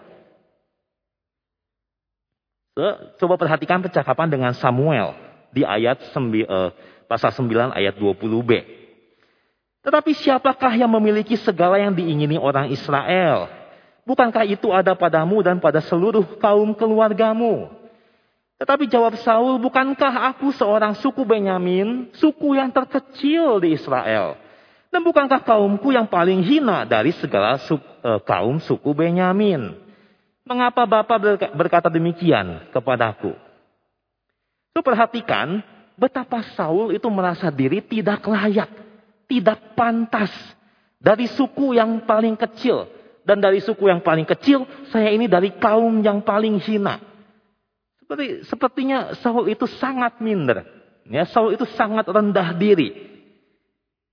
Coba 3.15 3.39
perhatikan 3.39 3.79
percakapan 3.79 4.27
dengan 4.27 4.51
Samuel 4.51 5.15
di 5.55 5.63
ayat 5.63 6.03
eh, 6.11 6.69
pasal 7.07 7.31
9 7.31 7.71
ayat 7.71 7.95
20b. 7.95 8.51
Tetapi 9.85 10.11
siapakah 10.17 10.75
yang 10.75 10.91
memiliki 10.91 11.39
segala 11.39 11.79
yang 11.79 11.95
diingini 11.95 12.35
orang 12.35 12.67
Israel? 12.73 13.47
Bukankah 14.03 14.43
itu 14.43 14.69
ada 14.75 14.91
padamu 14.97 15.39
dan 15.39 15.61
pada 15.61 15.79
seluruh 15.79 16.37
kaum 16.41 16.75
keluargamu? 16.75 17.71
Tetapi 18.55 18.87
jawab 18.87 19.19
Saul, 19.19 19.59
bukankah 19.59 20.35
aku 20.35 20.51
seorang 20.55 20.95
suku 20.99 21.23
Benyamin, 21.27 22.11
suku 22.15 22.55
yang 22.55 22.71
terkecil 22.71 23.59
di 23.59 23.75
Israel? 23.75 24.39
Dan 24.95 25.03
bukankah 25.03 25.43
kaumku 25.43 25.91
yang 25.91 26.07
paling 26.07 26.39
hina 26.39 26.87
dari 26.87 27.11
segala 27.19 27.59
su, 27.67 27.75
uh, 27.75 28.15
kaum 28.23 28.63
suku 28.63 28.95
Benyamin? 28.95 29.75
Mengapa 30.47 30.87
Bapak 30.87 31.19
berkata 31.51 31.91
demikian 31.91 32.71
kepadaku? 32.71 33.35
Itu 34.71 34.79
perhatikan 34.79 35.59
betapa 35.99 36.47
Saul 36.55 36.95
itu 36.95 37.11
merasa 37.11 37.51
diri 37.51 37.83
tidak 37.83 38.23
layak, 38.23 38.71
tidak 39.27 39.75
pantas 39.75 40.31
dari 40.95 41.27
suku 41.27 41.75
yang 41.75 42.07
paling 42.07 42.39
kecil. 42.39 42.87
Dan 43.27 43.43
dari 43.43 43.59
suku 43.59 43.91
yang 43.91 43.99
paling 43.99 44.23
kecil, 44.23 44.63
saya 44.95 45.11
ini 45.11 45.27
dari 45.27 45.59
kaum 45.59 45.99
yang 46.07 46.23
paling 46.23 46.55
hina. 46.63 47.03
Seperti 47.99 48.47
sepertinya 48.47 49.11
Saul 49.19 49.51
itu 49.51 49.67
sangat 49.75 50.23
minder. 50.23 50.63
Ya, 51.11 51.27
Saul 51.27 51.59
itu 51.59 51.67
sangat 51.75 52.07
rendah 52.07 52.55
diri. 52.55 53.14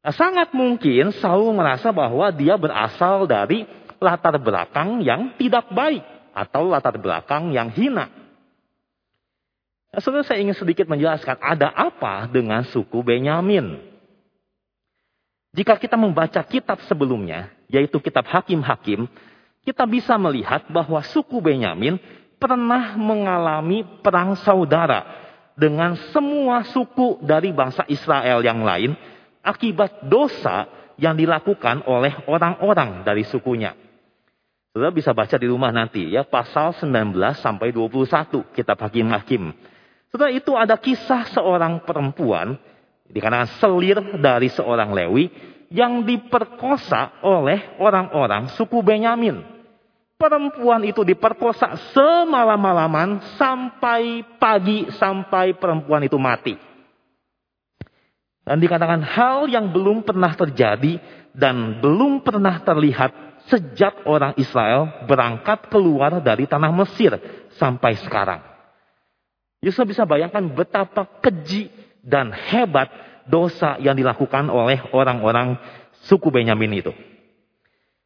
Nah, 0.03 0.11
sangat 0.11 0.51
mungkin 0.51 1.15
Saul 1.23 1.55
merasa 1.55 1.95
bahwa 1.95 2.27
dia 2.35 2.59
berasal 2.59 3.31
dari 3.31 3.63
latar 4.03 4.35
belakang 4.35 4.99
yang 4.99 5.39
tidak 5.39 5.71
baik 5.71 6.03
atau 6.35 6.67
latar 6.67 6.99
belakang 6.99 7.55
yang 7.55 7.71
hina. 7.71 8.11
Nah, 9.95 10.01
sebenarnya 10.03 10.27
saya 10.27 10.43
ingin 10.43 10.59
sedikit 10.59 10.91
menjelaskan 10.91 11.39
ada 11.39 11.71
apa 11.71 12.27
dengan 12.27 12.67
suku 12.67 12.99
Benyamin. 12.99 13.79
Jika 15.55 15.79
kita 15.79 15.95
membaca 15.95 16.41
kitab 16.43 16.81
sebelumnya, 16.89 17.53
yaitu 17.69 18.01
kitab 18.03 18.25
Hakim-Hakim, 18.25 19.07
kita 19.63 19.85
bisa 19.87 20.19
melihat 20.19 20.67
bahwa 20.73 20.99
suku 21.07 21.39
Benyamin 21.39 22.01
pernah 22.43 22.99
mengalami 22.99 23.87
perang 24.03 24.35
saudara 24.43 25.07
dengan 25.55 25.95
semua 26.11 26.67
suku 26.67 27.23
dari 27.23 27.55
bangsa 27.55 27.87
Israel 27.87 28.43
yang 28.43 28.65
lain 28.67 28.97
akibat 29.43 30.07
dosa 30.07 30.71
yang 30.97 31.19
dilakukan 31.19 31.83
oleh 31.85 32.15
orang-orang 32.31 33.03
dari 33.03 33.27
sukunya. 33.27 33.75
Saudara 34.73 34.89
bisa 34.89 35.13
baca 35.13 35.37
di 35.37 35.45
rumah 35.51 35.69
nanti 35.69 36.09
ya 36.09 36.25
pasal 36.25 36.73
19 36.73 37.13
sampai 37.43 37.69
21 37.75 38.57
kitab 38.57 38.81
Hakim-Hakim. 38.81 39.53
Saudara 40.09 40.33
itu 40.33 40.57
ada 40.57 40.81
kisah 40.81 41.29
seorang 41.35 41.85
perempuan 41.85 42.57
dikarenakan 43.11 43.51
selir 43.61 43.99
dari 44.17 44.49
seorang 44.49 44.97
Lewi 44.97 45.29
yang 45.69 46.01
diperkosa 46.07 47.21
oleh 47.21 47.77
orang-orang 47.77 48.49
suku 48.57 48.81
Benyamin 48.81 49.53
perempuan 50.23 50.87
itu 50.87 51.03
diperkosa 51.03 51.75
semalam-malaman 51.91 53.35
sampai 53.35 54.23
pagi 54.39 54.87
sampai 54.95 55.59
perempuan 55.59 56.07
itu 56.07 56.15
mati. 56.15 56.55
Dan 58.43 58.59
dikatakan 58.59 59.07
hal 59.07 59.47
yang 59.47 59.71
belum 59.71 60.03
pernah 60.03 60.35
terjadi 60.35 60.99
dan 61.31 61.79
belum 61.79 62.27
pernah 62.27 62.59
terlihat 62.61 63.15
sejak 63.47 64.07
orang 64.07 64.35
Israel 64.39 65.07
berangkat 65.07 65.71
keluar 65.71 66.19
dari 66.19 66.47
tanah 66.51 66.71
Mesir 66.75 67.15
sampai 67.59 67.99
sekarang. 68.03 68.43
Yesus 69.63 69.87
bisa 69.87 70.03
bayangkan 70.03 70.43
betapa 70.51 71.07
keji 71.23 71.71
dan 72.03 72.35
hebat 72.35 72.91
dosa 73.31 73.79
yang 73.79 73.95
dilakukan 73.95 74.51
oleh 74.51 74.83
orang-orang 74.91 75.55
suku 76.11 76.35
Benyamin 76.35 76.83
itu. 76.83 76.93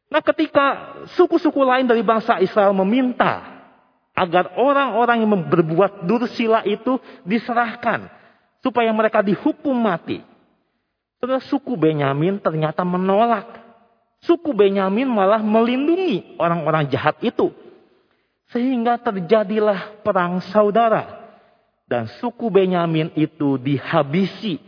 Nah 0.07 0.21
ketika 0.21 0.95
suku-suku 1.17 1.59
lain 1.65 1.89
dari 1.89 2.05
bangsa 2.05 2.37
Israel 2.39 2.77
meminta 2.77 3.57
agar 4.13 4.53
orang-orang 4.57 5.25
yang 5.25 5.33
berbuat 5.49 6.05
dursila 6.05 6.61
itu 6.63 7.01
diserahkan 7.25 8.09
supaya 8.67 8.91
mereka 8.91 9.23
dihukum 9.23 9.71
mati. 9.71 10.19
Setelah 11.15 11.39
suku 11.47 11.79
Benyamin 11.79 12.43
ternyata 12.43 12.83
menolak. 12.83 13.63
Suku 14.27 14.51
Benyamin 14.51 15.07
malah 15.07 15.39
melindungi 15.39 16.35
orang-orang 16.35 16.91
jahat 16.91 17.15
itu. 17.23 17.55
Sehingga 18.51 18.99
terjadilah 18.99 20.03
perang 20.03 20.43
saudara. 20.51 21.31
Dan 21.87 22.11
suku 22.19 22.51
Benyamin 22.51 23.15
itu 23.15 23.55
dihabisi 23.55 24.59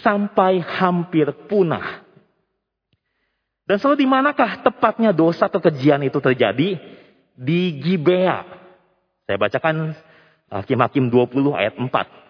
sampai 0.00 0.64
hampir 0.64 1.28
punah. 1.44 2.00
Dan 3.68 3.76
selalu 3.76 4.00
di 4.00 4.08
manakah 4.08 4.64
tepatnya 4.64 5.12
dosa 5.12 5.52
atau 5.52 5.60
kejian 5.60 6.00
itu 6.00 6.16
terjadi? 6.16 6.80
Di 7.36 7.60
Gibea. 7.84 8.48
Saya 9.28 9.36
bacakan 9.36 9.92
Hakim-Hakim 10.48 11.12
20 11.12 11.52
ayat 11.52 11.76
4. 11.76 12.21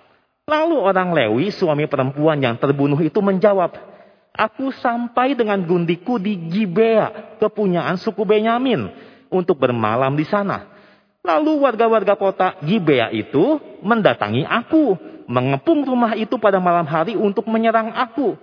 Lalu 0.46 0.74
orang 0.74 1.14
Lewi, 1.14 1.54
suami 1.54 1.86
perempuan 1.86 2.42
yang 2.42 2.58
terbunuh 2.58 2.98
itu 2.98 3.22
menjawab, 3.22 3.92
Aku 4.32 4.72
sampai 4.72 5.36
dengan 5.36 5.60
gundiku 5.60 6.16
di 6.16 6.48
Gibea, 6.48 7.36
kepunyaan 7.36 8.00
suku 8.00 8.24
Benyamin, 8.24 8.88
untuk 9.28 9.60
bermalam 9.60 10.16
di 10.16 10.24
sana. 10.24 10.72
Lalu 11.20 11.60
warga-warga 11.60 12.16
kota 12.16 12.56
Gibea 12.64 13.12
itu 13.12 13.60
mendatangi 13.84 14.48
aku, 14.48 14.96
mengepung 15.28 15.84
rumah 15.84 16.16
itu 16.16 16.40
pada 16.40 16.56
malam 16.58 16.88
hari 16.88 17.12
untuk 17.12 17.44
menyerang 17.44 17.92
aku. 17.92 18.40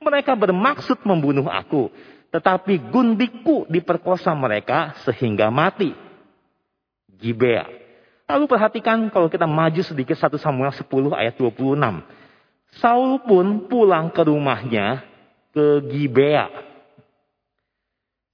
Mereka 0.00 0.32
bermaksud 0.40 1.04
membunuh 1.04 1.52
aku, 1.52 1.92
tetapi 2.32 2.88
gundiku 2.88 3.68
diperkosa 3.68 4.32
mereka 4.32 4.96
sehingga 5.04 5.52
mati. 5.52 5.92
Gibea. 7.12 7.85
Lalu 8.26 8.44
perhatikan 8.50 9.06
kalau 9.14 9.30
kita 9.30 9.46
maju 9.46 9.82
sedikit 9.86 10.18
1 10.18 10.34
Samuel 10.42 10.74
10 10.74 10.82
ayat 11.14 11.34
26. 11.38 11.78
Saul 12.82 13.22
pun 13.22 13.70
pulang 13.70 14.10
ke 14.10 14.26
rumahnya 14.26 15.06
ke 15.54 15.86
Gibea. 15.86 16.50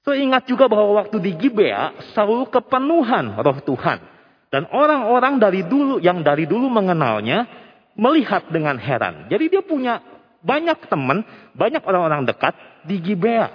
So 0.02 0.16
ingat 0.16 0.48
juga 0.48 0.66
bahwa 0.66 1.05
waktu 1.05 1.20
di 1.22 1.33
Gibea, 1.37 1.94
Saul 2.16 2.48
kepenuhan 2.48 3.38
roh 3.38 3.61
Tuhan. 3.62 4.00
Dan 4.48 4.68
orang-orang 4.72 5.40
dari 5.40 5.64
dulu 5.64 6.00
yang 6.00 6.24
dari 6.24 6.48
dulu 6.48 6.72
mengenalnya 6.72 7.46
melihat 7.94 8.48
dengan 8.48 8.81
heran. 8.81 9.28
Jadi 9.28 9.44
dia 9.52 9.62
punya 9.62 10.00
banyak 10.42 10.88
teman, 10.88 11.22
banyak 11.52 11.85
orang-orang 11.85 12.24
dekat 12.24 12.57
di 12.88 12.96
Gibea. 12.98 13.48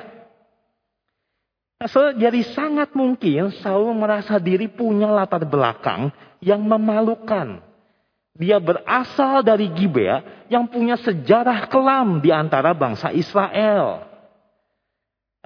So, 1.86 2.10
jadi 2.10 2.42
sangat 2.58 2.98
mungkin 2.98 3.54
Saul 3.62 3.94
merasa 3.94 4.42
diri 4.42 4.66
punya 4.66 5.14
latar 5.14 5.46
belakang 5.46 6.10
yang 6.44 6.62
memalukan. 6.64 7.64
Dia 8.38 8.62
berasal 8.62 9.42
dari 9.42 9.74
Gibea 9.74 10.46
yang 10.52 10.70
punya 10.70 10.94
sejarah 11.02 11.66
kelam 11.74 12.22
di 12.22 12.30
antara 12.30 12.78
bangsa 12.78 13.10
Israel. 13.10 14.06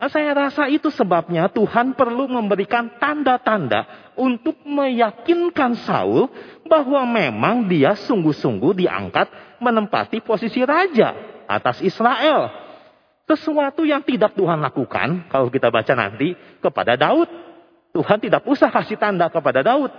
Nah, 0.01 0.10
saya 0.10 0.34
rasa 0.34 0.65
itu 0.65 0.89
sebabnya 0.89 1.45
Tuhan 1.54 1.93
perlu 1.93 2.25
memberikan 2.25 2.97
tanda-tanda 2.97 4.12
untuk 4.17 4.58
meyakinkan 4.65 5.77
Saul 5.86 6.25
bahwa 6.65 7.06
memang 7.06 7.69
dia 7.69 7.93
sungguh-sungguh 7.93 8.82
diangkat 8.82 9.30
menempati 9.62 10.25
posisi 10.25 10.65
raja 10.65 11.13
atas 11.45 11.86
Israel. 11.86 12.49
Sesuatu 13.30 13.86
yang 13.86 14.01
tidak 14.01 14.34
Tuhan 14.34 14.60
lakukan, 14.60 15.30
kalau 15.30 15.47
kita 15.54 15.69
baca 15.69 15.93
nanti, 15.93 16.34
kepada 16.60 16.97
Daud. 16.97 17.30
Tuhan 17.93 18.17
tidak 18.23 18.41
usah 18.43 18.73
kasih 18.73 18.97
tanda 18.97 19.30
kepada 19.30 19.62
Daud. 19.62 19.93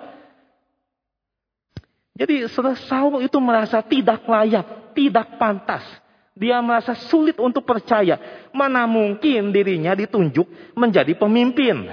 Jadi 2.12 2.44
Saul 2.88 3.24
itu 3.24 3.40
merasa 3.40 3.80
tidak 3.80 4.24
layak, 4.28 4.92
tidak 4.92 5.40
pantas. 5.40 5.84
Dia 6.32 6.60
merasa 6.64 6.96
sulit 7.08 7.36
untuk 7.40 7.64
percaya. 7.64 8.48
Mana 8.52 8.84
mungkin 8.88 9.52
dirinya 9.52 9.96
ditunjuk 9.96 10.76
menjadi 10.76 11.12
pemimpin. 11.16 11.88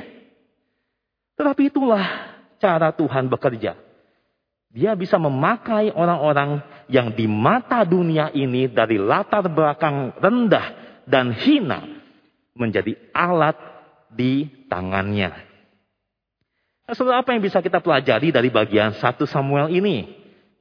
Tetapi 1.40 1.72
itulah 1.72 2.04
cara 2.60 2.92
Tuhan 2.92 3.32
bekerja. 3.32 3.80
Dia 4.70 4.94
bisa 4.94 5.18
memakai 5.18 5.90
orang-orang 5.90 6.62
yang 6.92 7.10
di 7.16 7.26
mata 7.26 7.82
dunia 7.82 8.30
ini 8.36 8.70
dari 8.70 9.02
latar 9.02 9.50
belakang 9.50 10.14
rendah 10.20 10.68
dan 11.10 11.34
hina 11.34 11.80
menjadi 12.54 12.94
alat 13.10 13.58
di 14.14 14.46
tangannya. 14.70 15.49
Nah, 16.89 16.97
saudara, 16.97 17.21
apa 17.21 17.38
yang 17.38 17.45
bisa 17.45 17.62
kita 17.62 17.78
pelajari 17.86 18.34
dari 18.34 18.49
bagian 18.49 18.97
1 18.97 19.30
Samuel 19.30 19.69
ini? 19.69 20.10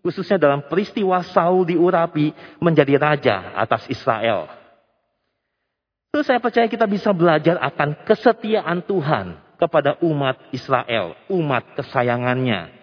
Khususnya 0.05 0.37
dalam 0.37 0.61
peristiwa 0.69 1.25
Saul 1.25 1.65
diurapi 1.65 2.37
menjadi 2.61 3.01
raja 3.01 3.57
atas 3.57 3.89
Israel. 3.89 4.45
Terus 6.13 6.29
saya 6.29 6.37
percaya 6.37 6.69
kita 6.69 6.85
bisa 6.85 7.17
belajar 7.17 7.57
akan 7.57 8.05
kesetiaan 8.05 8.85
Tuhan 8.85 9.41
kepada 9.57 9.97
umat 10.05 10.37
Israel, 10.53 11.17
umat 11.33 11.65
kesayangannya. 11.81 12.77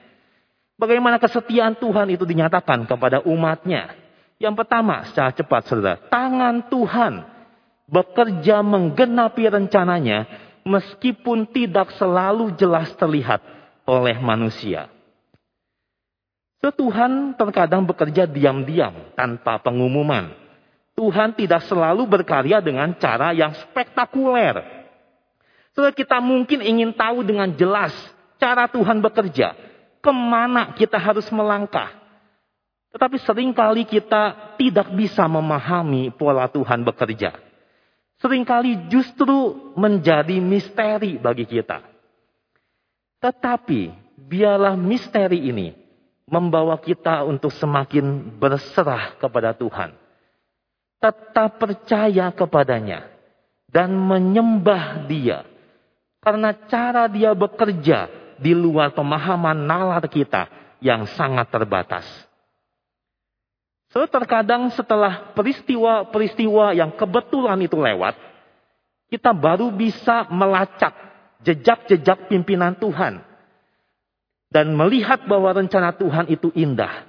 Bagaimana 0.82 1.22
kesetiaan 1.22 1.78
Tuhan 1.78 2.18
itu 2.18 2.26
dinyatakan 2.26 2.90
kepada 2.90 3.22
umatnya. 3.30 3.94
Yang 4.42 4.66
pertama, 4.66 5.06
secara 5.06 5.30
cepat 5.38 5.70
saudara, 5.70 6.02
tangan 6.10 6.66
Tuhan 6.74 7.14
bekerja 7.86 8.66
menggenapi 8.66 9.46
rencananya 9.54 10.45
meskipun 10.66 11.46
tidak 11.54 11.94
selalu 11.96 12.58
jelas 12.58 12.90
terlihat 12.98 13.40
oleh 13.86 14.18
manusia. 14.18 14.90
Tuhan 16.66 17.38
terkadang 17.38 17.86
bekerja 17.86 18.26
diam-diam 18.26 19.14
tanpa 19.14 19.62
pengumuman. 19.62 20.34
Tuhan 20.98 21.38
tidak 21.38 21.62
selalu 21.70 22.10
berkarya 22.10 22.58
dengan 22.58 22.90
cara 22.98 23.30
yang 23.38 23.54
spektakuler. 23.54 24.66
So, 25.78 25.86
kita 25.94 26.18
mungkin 26.18 26.66
ingin 26.66 26.90
tahu 26.98 27.22
dengan 27.22 27.54
jelas 27.54 27.94
cara 28.42 28.66
Tuhan 28.66 28.98
bekerja. 28.98 29.54
Ke 30.02 30.10
mana 30.10 30.74
kita 30.74 30.98
harus 30.98 31.30
melangkah. 31.30 31.94
Tetapi 32.98 33.22
sering 33.22 33.54
kali 33.54 33.86
kita 33.86 34.58
tidak 34.58 34.90
bisa 34.98 35.30
memahami 35.30 36.10
pola 36.18 36.50
Tuhan 36.50 36.82
bekerja 36.82 37.45
sering 38.26 38.42
kali 38.42 38.90
justru 38.90 39.54
menjadi 39.78 40.42
misteri 40.42 41.22
bagi 41.22 41.46
kita. 41.46 41.86
Tetapi 43.22 43.94
biarlah 44.18 44.74
misteri 44.74 45.46
ini 45.46 45.78
membawa 46.26 46.74
kita 46.82 47.22
untuk 47.22 47.54
semakin 47.54 48.34
berserah 48.42 49.14
kepada 49.22 49.54
Tuhan. 49.54 49.94
Tetap 50.98 51.62
percaya 51.62 52.34
kepadanya 52.34 53.06
dan 53.70 53.94
menyembah 53.94 55.06
dia. 55.06 55.46
Karena 56.18 56.50
cara 56.66 57.06
dia 57.06 57.38
bekerja 57.38 58.10
di 58.42 58.58
luar 58.58 58.90
pemahaman 58.98 59.54
nalar 59.54 60.02
kita 60.10 60.50
yang 60.82 61.06
sangat 61.14 61.46
terbatas. 61.54 62.10
So, 63.96 64.04
terkadang 64.12 64.68
setelah 64.76 65.32
peristiwa-peristiwa 65.40 66.76
yang 66.76 66.92
kebetulan 67.00 67.64
itu 67.64 67.80
lewat, 67.80 68.20
kita 69.08 69.32
baru 69.32 69.72
bisa 69.72 70.28
melacak 70.28 70.92
jejak-jejak 71.48 72.28
pimpinan 72.28 72.76
Tuhan. 72.76 73.24
Dan 74.52 74.76
melihat 74.76 75.24
bahwa 75.24 75.56
rencana 75.56 75.96
Tuhan 75.96 76.28
itu 76.28 76.52
indah. 76.52 77.08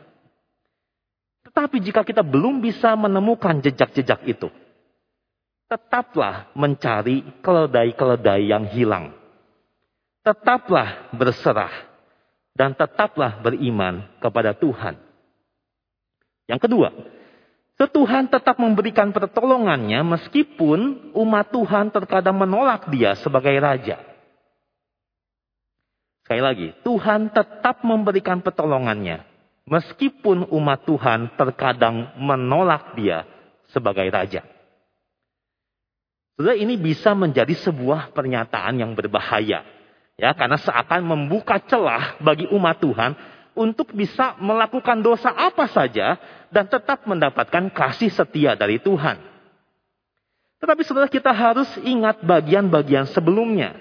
Tetapi 1.51 1.83
jika 1.83 2.07
kita 2.07 2.23
belum 2.23 2.63
bisa 2.63 2.95
menemukan 2.95 3.59
jejak-jejak 3.67 4.23
itu, 4.23 4.47
tetaplah 5.67 6.55
mencari 6.55 7.27
keledai-keledai 7.43 8.47
yang 8.47 8.63
hilang. 8.71 9.11
Tetaplah 10.23 11.11
berserah 11.11 11.75
dan 12.55 12.79
tetaplah 12.79 13.43
beriman 13.43 14.07
kepada 14.23 14.55
Tuhan. 14.55 15.06
Yang 16.47 16.61
kedua, 16.71 16.89
Tuhan 17.77 18.33
tetap 18.33 18.57
memberikan 18.57 19.13
pertolongannya 19.13 20.01
meskipun 20.07 21.13
umat 21.13 21.53
Tuhan 21.53 21.93
terkadang 21.93 22.39
menolak 22.41 22.89
dia 22.89 23.19
sebagai 23.21 23.53
raja. 23.61 24.01
Sekali 26.25 26.43
lagi, 26.43 26.69
Tuhan 26.83 27.31
tetap 27.31 27.85
memberikan 27.85 28.41
pertolongannya 28.41 29.23
meskipun 29.67 30.49
umat 30.55 30.87
Tuhan 30.87 31.35
terkadang 31.35 32.17
menolak 32.17 32.95
dia 32.95 33.27
sebagai 33.71 34.07
raja. 34.09 34.47
Saudara, 36.37 36.57
ini 36.57 36.77
bisa 36.77 37.17
menjadi 37.17 37.53
sebuah 37.57 38.13
pernyataan 38.13 38.77
yang 38.77 38.93
berbahaya. 38.93 39.65
Ya, 40.17 40.33
karena 40.33 40.57
seakan 40.57 41.05
membuka 41.05 41.61
celah 41.61 42.17
bagi 42.25 42.49
umat 42.49 42.81
Tuhan 42.81 43.13
untuk 43.57 43.91
bisa 43.97 44.37
melakukan 44.39 45.01
dosa 45.01 45.33
apa 45.33 45.67
saja 45.73 46.21
dan 46.53 46.69
tetap 46.69 47.03
mendapatkan 47.09 47.73
kasih 47.73 48.13
setia 48.13 48.53
dari 48.55 48.79
Tuhan. 48.79 49.19
Tetapi 50.61 50.83
saudara 50.85 51.09
kita 51.09 51.33
harus 51.33 51.69
ingat 51.83 52.21
bagian-bagian 52.23 53.09
sebelumnya. 53.11 53.77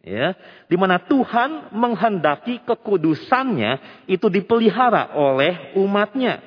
Ya, 0.00 0.32
di 0.64 0.80
mana 0.80 0.96
Tuhan 0.96 1.76
menghendaki 1.76 2.64
kekudusannya 2.64 4.04
itu 4.08 4.32
dipelihara 4.32 5.12
oleh 5.12 5.76
umatnya. 5.76 6.40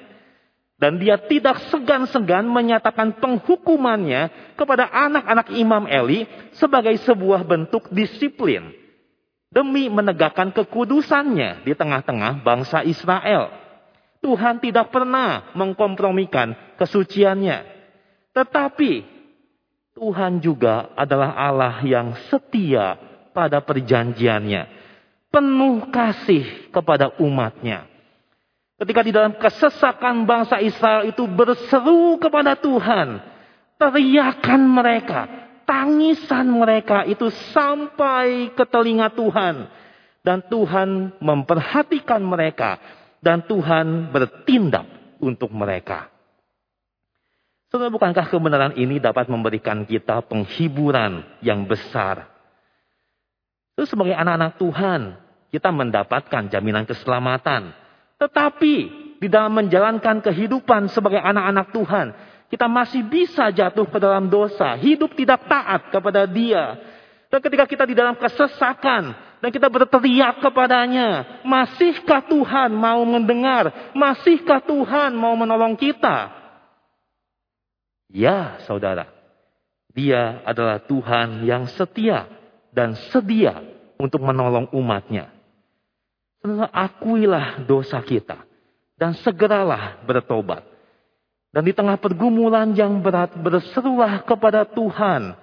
Dan 0.82 0.98
dia 0.98 1.22
tidak 1.22 1.62
segan-segan 1.70 2.50
menyatakan 2.50 3.14
penghukumannya 3.22 4.56
kepada 4.58 4.90
anak-anak 4.90 5.54
Imam 5.54 5.86
Eli 5.86 6.26
sebagai 6.58 6.98
sebuah 7.06 7.46
bentuk 7.46 7.88
disiplin. 7.94 8.83
Demi 9.54 9.86
menegakkan 9.86 10.50
kekudusannya 10.50 11.62
di 11.62 11.78
tengah-tengah 11.78 12.42
bangsa 12.42 12.82
Israel. 12.82 13.54
Tuhan 14.18 14.58
tidak 14.58 14.90
pernah 14.90 15.54
mengkompromikan 15.54 16.58
kesuciannya. 16.82 17.62
Tetapi 18.34 19.06
Tuhan 19.94 20.42
juga 20.42 20.90
adalah 20.98 21.38
Allah 21.38 21.78
yang 21.86 22.18
setia 22.34 22.98
pada 23.30 23.62
perjanjiannya. 23.62 24.82
Penuh 25.30 25.86
kasih 25.94 26.74
kepada 26.74 27.14
umatnya. 27.22 27.86
Ketika 28.82 29.06
di 29.06 29.14
dalam 29.14 29.38
kesesakan 29.38 30.26
bangsa 30.26 30.58
Israel 30.66 31.06
itu 31.06 31.30
berseru 31.30 32.18
kepada 32.18 32.58
Tuhan. 32.58 33.22
Teriakan 33.78 34.62
mereka, 34.70 35.43
tangisan 35.64 36.48
mereka 36.48 37.04
itu 37.08 37.28
sampai 37.52 38.54
ke 38.56 38.64
telinga 38.68 39.12
Tuhan. 39.12 39.68
Dan 40.24 40.40
Tuhan 40.48 41.20
memperhatikan 41.20 42.24
mereka. 42.24 42.80
Dan 43.20 43.44
Tuhan 43.44 44.12
bertindak 44.12 45.18
untuk 45.20 45.52
mereka. 45.52 46.12
Saudara, 47.74 47.90
bukankah 47.90 48.30
kebenaran 48.30 48.74
ini 48.78 49.02
dapat 49.02 49.26
memberikan 49.32 49.82
kita 49.84 50.22
penghiburan 50.30 51.26
yang 51.42 51.66
besar? 51.66 52.30
Itu 53.74 53.90
sebagai 53.90 54.14
anak-anak 54.14 54.62
Tuhan, 54.62 55.02
kita 55.50 55.74
mendapatkan 55.74 56.54
jaminan 56.54 56.86
keselamatan. 56.86 57.74
Tetapi 58.22 58.76
di 59.18 59.28
dalam 59.32 59.58
menjalankan 59.58 60.22
kehidupan 60.22 60.94
sebagai 60.94 61.18
anak-anak 61.18 61.74
Tuhan, 61.74 62.08
kita 62.54 62.70
masih 62.70 63.02
bisa 63.02 63.50
jatuh 63.50 63.90
ke 63.90 63.98
dalam 63.98 64.30
dosa, 64.30 64.78
hidup 64.78 65.18
tidak 65.18 65.42
taat 65.50 65.90
kepada 65.90 66.30
Dia. 66.30 66.78
Dan 67.26 67.42
ketika 67.42 67.66
kita 67.66 67.82
di 67.90 67.98
dalam 67.98 68.14
kesesakan 68.14 69.18
dan 69.42 69.50
kita 69.50 69.66
berteriak 69.74 70.38
kepadanya, 70.38 71.42
masihkah 71.42 72.22
Tuhan 72.22 72.70
mau 72.78 73.02
mendengar? 73.10 73.90
Masihkah 73.98 74.62
Tuhan 74.62 75.18
mau 75.18 75.34
menolong 75.34 75.74
kita? 75.74 76.30
Ya, 78.14 78.62
saudara, 78.70 79.10
Dia 79.90 80.46
adalah 80.46 80.78
Tuhan 80.86 81.50
yang 81.50 81.66
setia 81.74 82.30
dan 82.70 82.94
sedia 83.10 83.66
untuk 83.98 84.22
menolong 84.22 84.70
umatnya. 84.78 85.34
Akuilah 86.70 87.66
dosa 87.66 87.98
kita 88.06 88.46
dan 88.94 89.18
segeralah 89.26 90.06
bertobat. 90.06 90.73
Dan 91.54 91.70
di 91.70 91.74
tengah 91.78 92.02
pergumulan 92.02 92.74
yang 92.74 92.98
berat 92.98 93.38
berserulah 93.38 94.26
kepada 94.26 94.66
Tuhan. 94.66 95.38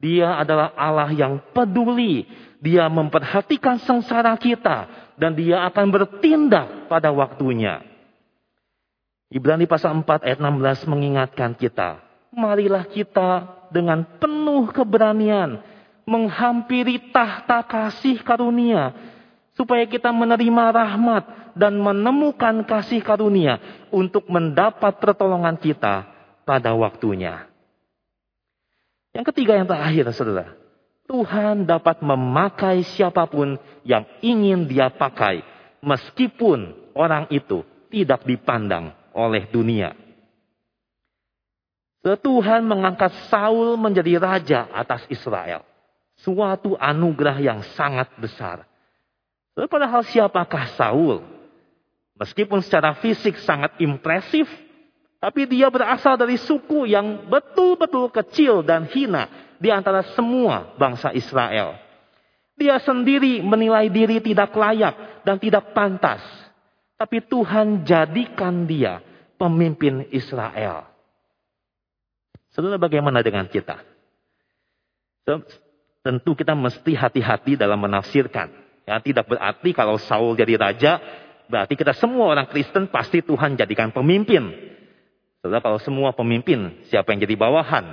Dia 0.00 0.40
adalah 0.40 0.72
Allah 0.72 1.12
yang 1.12 1.44
peduli. 1.52 2.24
Dia 2.56 2.88
memperhatikan 2.88 3.76
sengsara 3.84 4.32
kita. 4.40 4.88
Dan 5.20 5.36
dia 5.36 5.60
akan 5.68 5.86
bertindak 5.92 6.88
pada 6.88 7.12
waktunya. 7.12 7.84
Ibrani 9.28 9.68
pasal 9.68 9.92
4 10.00 10.24
ayat 10.24 10.40
16 10.40 10.88
mengingatkan 10.88 11.52
kita. 11.52 12.00
Marilah 12.32 12.88
kita 12.88 13.44
dengan 13.68 14.08
penuh 14.16 14.72
keberanian 14.72 15.60
menghampiri 16.08 17.12
tahta 17.12 17.60
kasih 17.60 18.24
karunia. 18.24 18.96
Supaya 19.52 19.84
kita 19.84 20.08
menerima 20.08 20.64
rahmat 20.72 21.41
dan 21.52 21.76
menemukan 21.80 22.64
kasih 22.64 23.04
karunia 23.04 23.60
untuk 23.92 24.28
mendapat 24.28 24.98
pertolongan 24.98 25.56
kita 25.60 26.08
pada 26.42 26.72
waktunya. 26.74 27.48
Yang 29.12 29.24
ketiga 29.32 29.60
yang 29.60 29.68
terakhir 29.68 30.08
saudara. 30.16 30.56
Tuhan 31.04 31.68
dapat 31.68 32.00
memakai 32.00 32.80
siapa 32.96 33.28
pun 33.28 33.60
yang 33.84 34.08
ingin 34.24 34.64
dia 34.64 34.88
pakai. 34.88 35.44
Meskipun 35.84 36.72
orang 36.96 37.28
itu 37.28 37.66
tidak 37.92 38.24
dipandang 38.24 38.96
oleh 39.12 39.44
dunia. 39.52 39.92
Tuhan 42.02 42.66
mengangkat 42.66 43.12
Saul 43.30 43.78
menjadi 43.78 44.18
raja 44.18 44.60
atas 44.72 45.04
Israel. 45.12 45.62
Suatu 46.18 46.74
anugerah 46.80 47.38
yang 47.38 47.60
sangat 47.76 48.10
besar. 48.16 48.64
Padahal 49.52 50.02
siapakah 50.08 50.72
Saul? 50.80 51.20
Meskipun 52.16 52.60
secara 52.60 52.94
fisik 53.00 53.40
sangat 53.40 53.76
impresif, 53.80 54.44
tapi 55.22 55.46
dia 55.46 55.70
berasal 55.70 56.18
dari 56.18 56.34
suku 56.34 56.90
yang 56.90 57.30
betul-betul 57.30 58.10
kecil 58.10 58.66
dan 58.66 58.90
hina 58.90 59.54
di 59.62 59.70
antara 59.70 60.02
semua 60.18 60.74
bangsa 60.74 61.14
Israel. 61.14 61.78
Dia 62.58 62.82
sendiri 62.82 63.40
menilai 63.40 63.88
diri 63.88 64.18
tidak 64.20 64.52
layak 64.52 65.24
dan 65.24 65.38
tidak 65.38 65.72
pantas. 65.72 66.20
Tapi 66.98 67.22
Tuhan 67.24 67.82
jadikan 67.82 68.68
dia 68.68 69.02
pemimpin 69.40 70.06
Israel. 70.10 70.86
Saudara 72.52 72.76
bagaimana 72.76 73.24
dengan 73.24 73.48
kita? 73.48 73.80
Tentu 76.02 76.34
kita 76.34 76.52
mesti 76.52 76.92
hati-hati 76.98 77.54
dalam 77.54 77.78
menafsirkan. 77.78 78.50
Ya, 78.82 78.98
tidak 78.98 79.30
berarti 79.30 79.70
kalau 79.70 79.96
Saul 80.02 80.34
jadi 80.34 80.58
raja, 80.58 80.98
berarti 81.52 81.76
kita 81.76 81.92
semua 81.92 82.32
orang 82.32 82.48
Kristen 82.48 82.88
pasti 82.88 83.20
Tuhan 83.20 83.60
jadikan 83.60 83.92
pemimpin. 83.92 84.48
Saudara 85.44 85.60
kalau 85.60 85.76
semua 85.76 86.16
pemimpin, 86.16 86.80
siapa 86.88 87.12
yang 87.12 87.20
jadi 87.28 87.36
bawahan? 87.36 87.92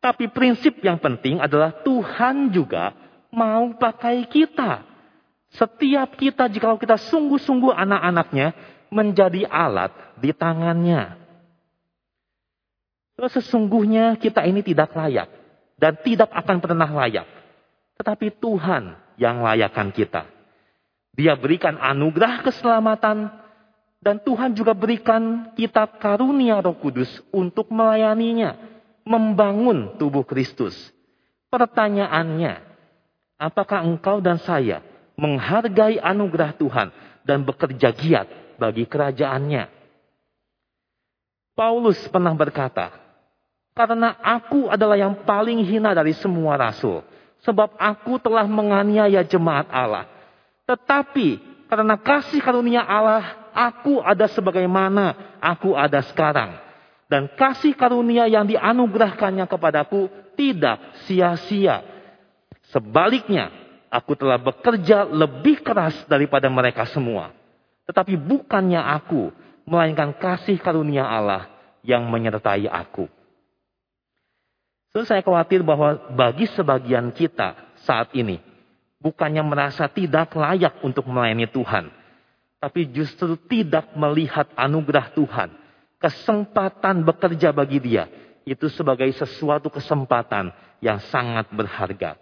Tapi 0.00 0.32
prinsip 0.32 0.80
yang 0.80 0.96
penting 0.96 1.36
adalah 1.36 1.76
Tuhan 1.84 2.48
juga 2.48 2.96
mau 3.28 3.76
pakai 3.76 4.24
kita. 4.24 4.88
Setiap 5.52 6.16
kita 6.16 6.48
jika 6.48 6.72
kita 6.80 6.96
sungguh-sungguh 6.96 7.76
anak-anaknya 7.76 8.56
menjadi 8.88 9.44
alat 9.44 9.92
di 10.16 10.32
tangannya. 10.32 11.20
Sesungguhnya 13.20 14.16
kita 14.16 14.48
ini 14.48 14.64
tidak 14.64 14.96
layak 14.96 15.28
dan 15.76 16.00
tidak 16.00 16.32
akan 16.32 16.56
pernah 16.64 16.88
layak. 16.88 17.28
Tetapi 18.00 18.40
Tuhan 18.40 18.96
yang 19.20 19.44
layakkan 19.44 19.92
kita. 19.92 20.39
Dia 21.14 21.34
berikan 21.34 21.76
anugerah 21.76 22.46
keselamatan 22.46 23.30
dan 24.00 24.16
Tuhan 24.24 24.56
juga 24.56 24.72
berikan 24.72 25.52
kita 25.52 25.84
karunia 26.00 26.62
Roh 26.64 26.76
Kudus 26.78 27.10
untuk 27.28 27.68
melayaninya, 27.68 28.56
membangun 29.04 30.00
tubuh 30.00 30.24
Kristus. 30.24 30.72
Pertanyaannya, 31.52 32.62
apakah 33.36 33.84
engkau 33.84 34.24
dan 34.24 34.40
saya 34.40 34.80
menghargai 35.20 36.00
anugerah 36.00 36.56
Tuhan 36.56 36.88
dan 37.28 37.44
bekerja 37.44 37.92
giat 37.92 38.28
bagi 38.56 38.88
kerajaannya. 38.88 39.68
Paulus 41.52 42.00
pernah 42.08 42.32
berkata, 42.32 42.88
karena 43.76 44.16
aku 44.24 44.72
adalah 44.72 44.96
yang 44.96 45.12
paling 45.28 45.60
hina 45.60 45.92
dari 45.92 46.16
semua 46.16 46.56
rasul, 46.56 47.04
sebab 47.44 47.76
aku 47.76 48.16
telah 48.16 48.48
menganiaya 48.48 49.20
jemaat 49.24 49.68
Allah. 49.68 50.08
Tetapi 50.70 51.28
karena 51.66 51.98
kasih 51.98 52.38
karunia 52.38 52.86
Allah, 52.86 53.50
aku 53.50 53.98
ada 53.98 54.30
sebagaimana 54.30 55.38
aku 55.42 55.74
ada 55.74 55.98
sekarang. 56.06 56.54
Dan 57.10 57.26
kasih 57.34 57.74
karunia 57.74 58.30
yang 58.30 58.46
dianugerahkannya 58.46 59.50
kepadaku 59.50 60.06
tidak 60.38 60.78
sia-sia. 61.10 61.82
Sebaliknya, 62.70 63.50
Aku 63.90 64.14
telah 64.14 64.38
bekerja 64.38 65.02
lebih 65.02 65.66
keras 65.66 65.98
daripada 66.06 66.46
mereka 66.46 66.86
semua. 66.86 67.34
Tetapi 67.90 68.14
bukannya 68.14 68.78
aku, 68.78 69.34
melainkan 69.66 70.14
kasih 70.14 70.62
karunia 70.62 71.02
Allah 71.02 71.50
yang 71.82 72.06
menyertai 72.06 72.70
aku. 72.70 73.10
So, 74.94 75.02
saya 75.02 75.26
khawatir 75.26 75.66
bahwa 75.66 75.98
bagi 76.14 76.46
sebagian 76.54 77.10
kita 77.10 77.58
saat 77.82 78.14
ini, 78.14 78.38
bukannya 79.00 79.42
merasa 79.42 79.88
tidak 79.90 80.30
layak 80.36 80.78
untuk 80.84 81.08
melayani 81.08 81.48
Tuhan, 81.50 81.90
tapi 82.60 82.86
justru 82.92 83.34
tidak 83.48 83.90
melihat 83.96 84.46
anugerah 84.54 85.10
Tuhan, 85.16 85.50
kesempatan 85.98 87.02
bekerja 87.02 87.50
bagi 87.50 87.80
dia, 87.80 88.06
itu 88.44 88.68
sebagai 88.70 89.08
sesuatu 89.16 89.72
kesempatan 89.72 90.52
yang 90.84 91.00
sangat 91.08 91.48
berharga 91.50 92.20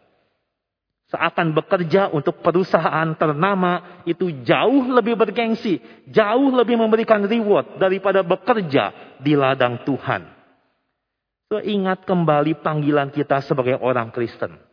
seakan 1.09 1.57
bekerja 1.57 2.13
untuk 2.13 2.45
perusahaan 2.45 3.09
ternama 3.17 4.05
itu 4.05 4.29
jauh 4.45 4.85
lebih 4.93 5.17
bergengsi, 5.17 5.81
jauh 6.09 6.53
lebih 6.53 6.77
memberikan 6.77 7.25
reward 7.25 7.81
daripada 7.81 8.21
bekerja 8.21 9.17
di 9.21 9.33
ladang 9.33 9.81
Tuhan. 9.89 10.29
So, 11.49 11.65
ingat 11.65 12.05
kembali 12.05 12.61
panggilan 12.61 13.09
kita 13.09 13.41
sebagai 13.41 13.81
orang 13.81 14.13
Kristen. 14.13 14.68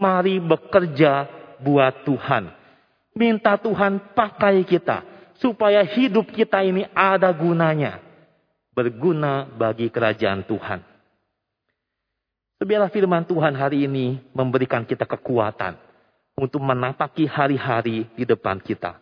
Mari 0.00 0.40
bekerja 0.40 1.28
buat 1.60 2.08
Tuhan. 2.08 2.48
Minta 3.12 3.60
Tuhan 3.60 4.16
pakai 4.16 4.64
kita 4.64 5.04
supaya 5.36 5.84
hidup 5.84 6.32
kita 6.32 6.64
ini 6.64 6.88
ada 6.96 7.28
gunanya. 7.36 8.00
Berguna 8.72 9.44
bagi 9.44 9.92
kerajaan 9.92 10.40
Tuhan. 10.48 10.80
Biarlah 12.60 12.92
firman 12.92 13.24
Tuhan 13.24 13.56
hari 13.56 13.88
ini 13.88 14.20
memberikan 14.36 14.84
kita 14.84 15.04
kekuatan 15.04 15.76
untuk 16.36 16.60
menapaki 16.64 17.28
hari-hari 17.28 18.08
di 18.16 18.24
depan 18.24 18.60
kita. 18.60 19.00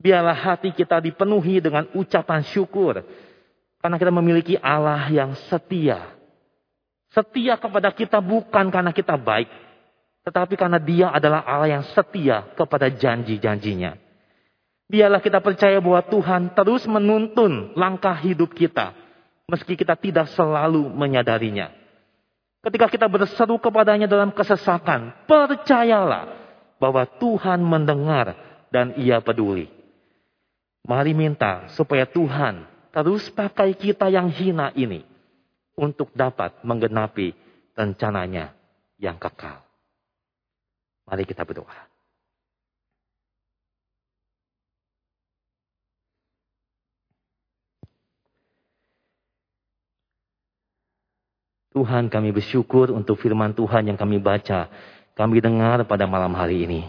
Biarlah 0.00 0.34
hati 0.34 0.74
kita 0.74 0.98
dipenuhi 0.98 1.62
dengan 1.62 1.86
ucapan 1.94 2.42
syukur. 2.46 3.02
Karena 3.78 3.96
kita 3.98 4.12
memiliki 4.14 4.54
Allah 4.58 5.06
yang 5.12 5.34
setia. 5.50 6.14
Setia 7.10 7.58
kepada 7.58 7.90
kita 7.90 8.22
bukan 8.22 8.70
karena 8.70 8.90
kita 8.94 9.18
baik. 9.18 9.69
Tetapi 10.20 10.54
karena 10.56 10.76
dia 10.76 11.08
adalah 11.08 11.40
Allah 11.48 11.80
yang 11.80 11.84
setia 11.96 12.44
kepada 12.52 12.92
janji-janjinya. 12.92 13.96
Biarlah 14.90 15.22
kita 15.22 15.38
percaya 15.38 15.78
bahwa 15.78 16.02
Tuhan 16.02 16.50
terus 16.52 16.84
menuntun 16.84 17.72
langkah 17.78 18.18
hidup 18.18 18.52
kita. 18.52 18.92
Meski 19.46 19.78
kita 19.78 19.94
tidak 19.94 20.28
selalu 20.34 20.90
menyadarinya. 20.90 21.70
Ketika 22.60 22.92
kita 22.92 23.06
berseru 23.08 23.56
kepadanya 23.56 24.04
dalam 24.04 24.34
kesesakan, 24.34 25.24
percayalah 25.24 26.36
bahwa 26.76 27.06
Tuhan 27.06 27.64
mendengar 27.64 28.36
dan 28.68 28.92
ia 29.00 29.22
peduli. 29.24 29.70
Mari 30.84 31.16
minta 31.16 31.70
supaya 31.78 32.04
Tuhan 32.04 32.66
terus 32.90 33.30
pakai 33.30 33.78
kita 33.78 34.10
yang 34.10 34.28
hina 34.28 34.74
ini 34.74 35.06
untuk 35.78 36.10
dapat 36.12 36.60
menggenapi 36.66 37.32
rencananya 37.78 38.52
yang 38.98 39.16
kekal. 39.16 39.69
Mari 41.10 41.26
kita 41.26 41.42
berdoa. 41.42 41.74
Tuhan 51.70 52.10
kami 52.10 52.34
bersyukur 52.34 52.90
untuk 52.90 53.18
firman 53.18 53.54
Tuhan 53.54 53.90
yang 53.90 53.98
kami 53.98 54.18
baca, 54.18 54.66
kami 55.14 55.38
dengar 55.38 55.86
pada 55.86 56.06
malam 56.06 56.34
hari 56.34 56.66
ini. 56.66 56.82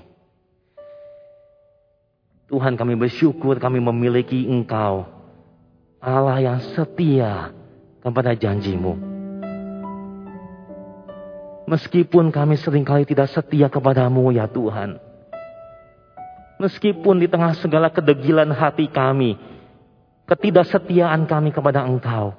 Tuhan 2.50 2.76
kami 2.76 2.98
bersyukur 2.98 3.62
kami 3.62 3.78
memiliki 3.78 4.50
Engkau, 4.50 5.06
Allah 6.02 6.42
yang 6.42 6.60
setia 6.74 7.54
kepada 8.02 8.34
janjimu. 8.34 9.11
Meskipun 11.70 12.34
kami 12.34 12.58
sering 12.58 12.86
kali 12.86 13.06
tidak 13.06 13.30
setia 13.30 13.70
kepadamu 13.70 14.34
ya 14.34 14.50
Tuhan. 14.50 14.98
Meskipun 16.62 17.18
di 17.18 17.26
tengah 17.26 17.58
segala 17.58 17.90
kedegilan 17.90 18.54
hati 18.54 18.86
kami, 18.86 19.34
ketidaksetiaan 20.30 21.26
kami 21.26 21.50
kepada 21.50 21.82
Engkau. 21.82 22.38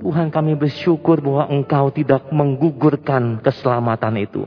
Tuhan 0.00 0.32
kami 0.32 0.58
bersyukur 0.58 1.22
bahwa 1.22 1.46
Engkau 1.54 1.92
tidak 1.94 2.26
menggugurkan 2.34 3.38
keselamatan 3.44 4.14
itu. 4.18 4.42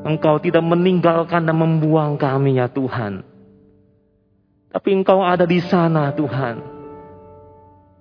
Engkau 0.00 0.40
tidak 0.40 0.64
meninggalkan 0.64 1.44
dan 1.44 1.56
membuang 1.58 2.16
kami 2.16 2.56
ya 2.56 2.72
Tuhan. 2.72 3.20
Tapi 4.72 4.88
Engkau 4.94 5.20
ada 5.20 5.44
di 5.44 5.60
sana 5.60 6.14
Tuhan. 6.16 6.56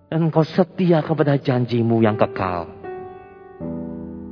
Dan 0.08 0.32
Engkau 0.32 0.48
setia 0.48 1.04
kepada 1.04 1.36
janjimu 1.36 2.00
yang 2.00 2.16
kekal. 2.16 2.79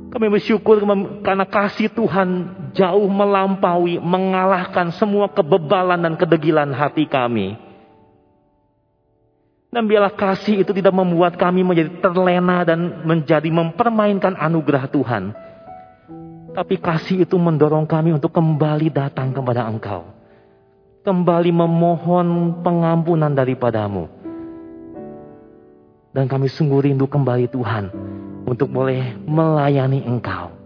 Kami 0.08 0.26
bersyukur 0.32 0.80
karena 1.20 1.44
kasih 1.44 1.92
Tuhan 1.92 2.28
jauh 2.72 3.08
melampaui, 3.12 4.00
mengalahkan 4.00 4.88
semua 4.96 5.28
kebebalan 5.28 6.00
dan 6.00 6.14
kedegilan 6.16 6.72
hati 6.72 7.04
kami. 7.04 7.60
Dan 9.68 9.84
biarlah 9.84 10.16
kasih 10.16 10.64
itu 10.64 10.72
tidak 10.72 10.96
membuat 10.96 11.36
kami 11.36 11.60
menjadi 11.60 12.00
terlena 12.00 12.64
dan 12.64 13.04
menjadi 13.04 13.52
mempermainkan 13.52 14.32
anugerah 14.32 14.88
Tuhan. 14.88 15.36
Tapi 16.56 16.80
kasih 16.80 17.28
itu 17.28 17.36
mendorong 17.36 17.84
kami 17.84 18.16
untuk 18.16 18.32
kembali 18.32 18.88
datang 18.88 19.36
kepada 19.36 19.68
Engkau. 19.68 20.08
Kembali 21.04 21.52
memohon 21.52 22.58
pengampunan 22.64 23.28
daripadamu. 23.28 24.08
Dan 26.16 26.24
kami 26.24 26.48
sungguh 26.48 26.88
rindu 26.88 27.04
kembali 27.04 27.52
Tuhan 27.52 27.92
untuk 28.48 28.72
boleh 28.72 29.20
melayani 29.28 30.00
Engkau. 30.08 30.56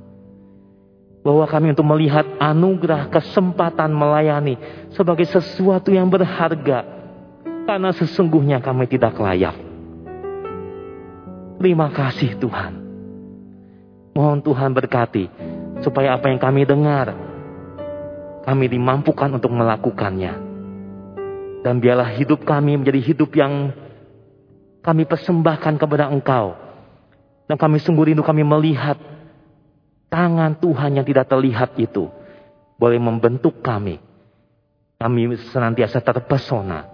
Bahwa 1.23 1.47
kami 1.47 1.75
untuk 1.75 1.87
melihat 1.87 2.27
anugerah 2.39 3.11
kesempatan 3.11 3.91
melayani 3.91 4.59
sebagai 4.95 5.27
sesuatu 5.27 5.91
yang 5.91 6.07
berharga 6.11 6.83
karena 7.67 7.91
sesungguhnya 7.95 8.59
kami 8.59 8.91
tidak 8.91 9.19
layak. 9.19 9.55
Terima 11.63 11.95
kasih 11.95 12.39
Tuhan. 12.43 12.73
Mohon 14.19 14.39
Tuhan 14.43 14.71
berkati 14.75 15.25
supaya 15.79 16.19
apa 16.19 16.27
yang 16.27 16.43
kami 16.43 16.67
dengar 16.67 17.15
kami 18.43 18.67
dimampukan 18.67 19.31
untuk 19.39 19.55
melakukannya. 19.55 20.51
Dan 21.63 21.79
biarlah 21.79 22.11
hidup 22.19 22.43
kami 22.43 22.75
menjadi 22.75 22.99
hidup 22.99 23.31
yang 23.39 23.71
kami 24.83 25.07
persembahkan 25.07 25.79
kepada 25.79 26.11
Engkau. 26.11 26.59
Dan 27.53 27.61
kami 27.61 27.85
sungguh 27.85 28.09
rindu 28.09 28.25
kami 28.25 28.49
melihat 28.49 28.97
tangan 30.09 30.57
Tuhan 30.57 30.97
yang 30.97 31.05
tidak 31.05 31.29
terlihat 31.29 31.77
itu 31.77 32.09
boleh 32.81 32.97
membentuk 32.97 33.61
kami. 33.61 34.01
Kami 34.97 35.37
senantiasa 35.53 36.01
terpesona 36.01 36.89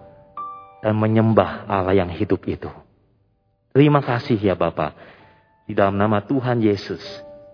dan 0.83 0.99
menyembah 0.99 1.63
Allah 1.63 1.95
yang 1.95 2.11
hidup 2.11 2.43
itu. 2.51 2.67
Terima 3.71 4.03
kasih 4.03 4.35
ya 4.35 4.59
Bapak. 4.59 4.99
Di 5.71 5.79
dalam 5.79 5.95
nama 5.95 6.27
Tuhan 6.27 6.59
Yesus 6.59 7.07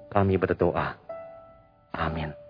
kami 0.09 0.41
berdoa. 0.41 0.97
Amin. 1.93 2.44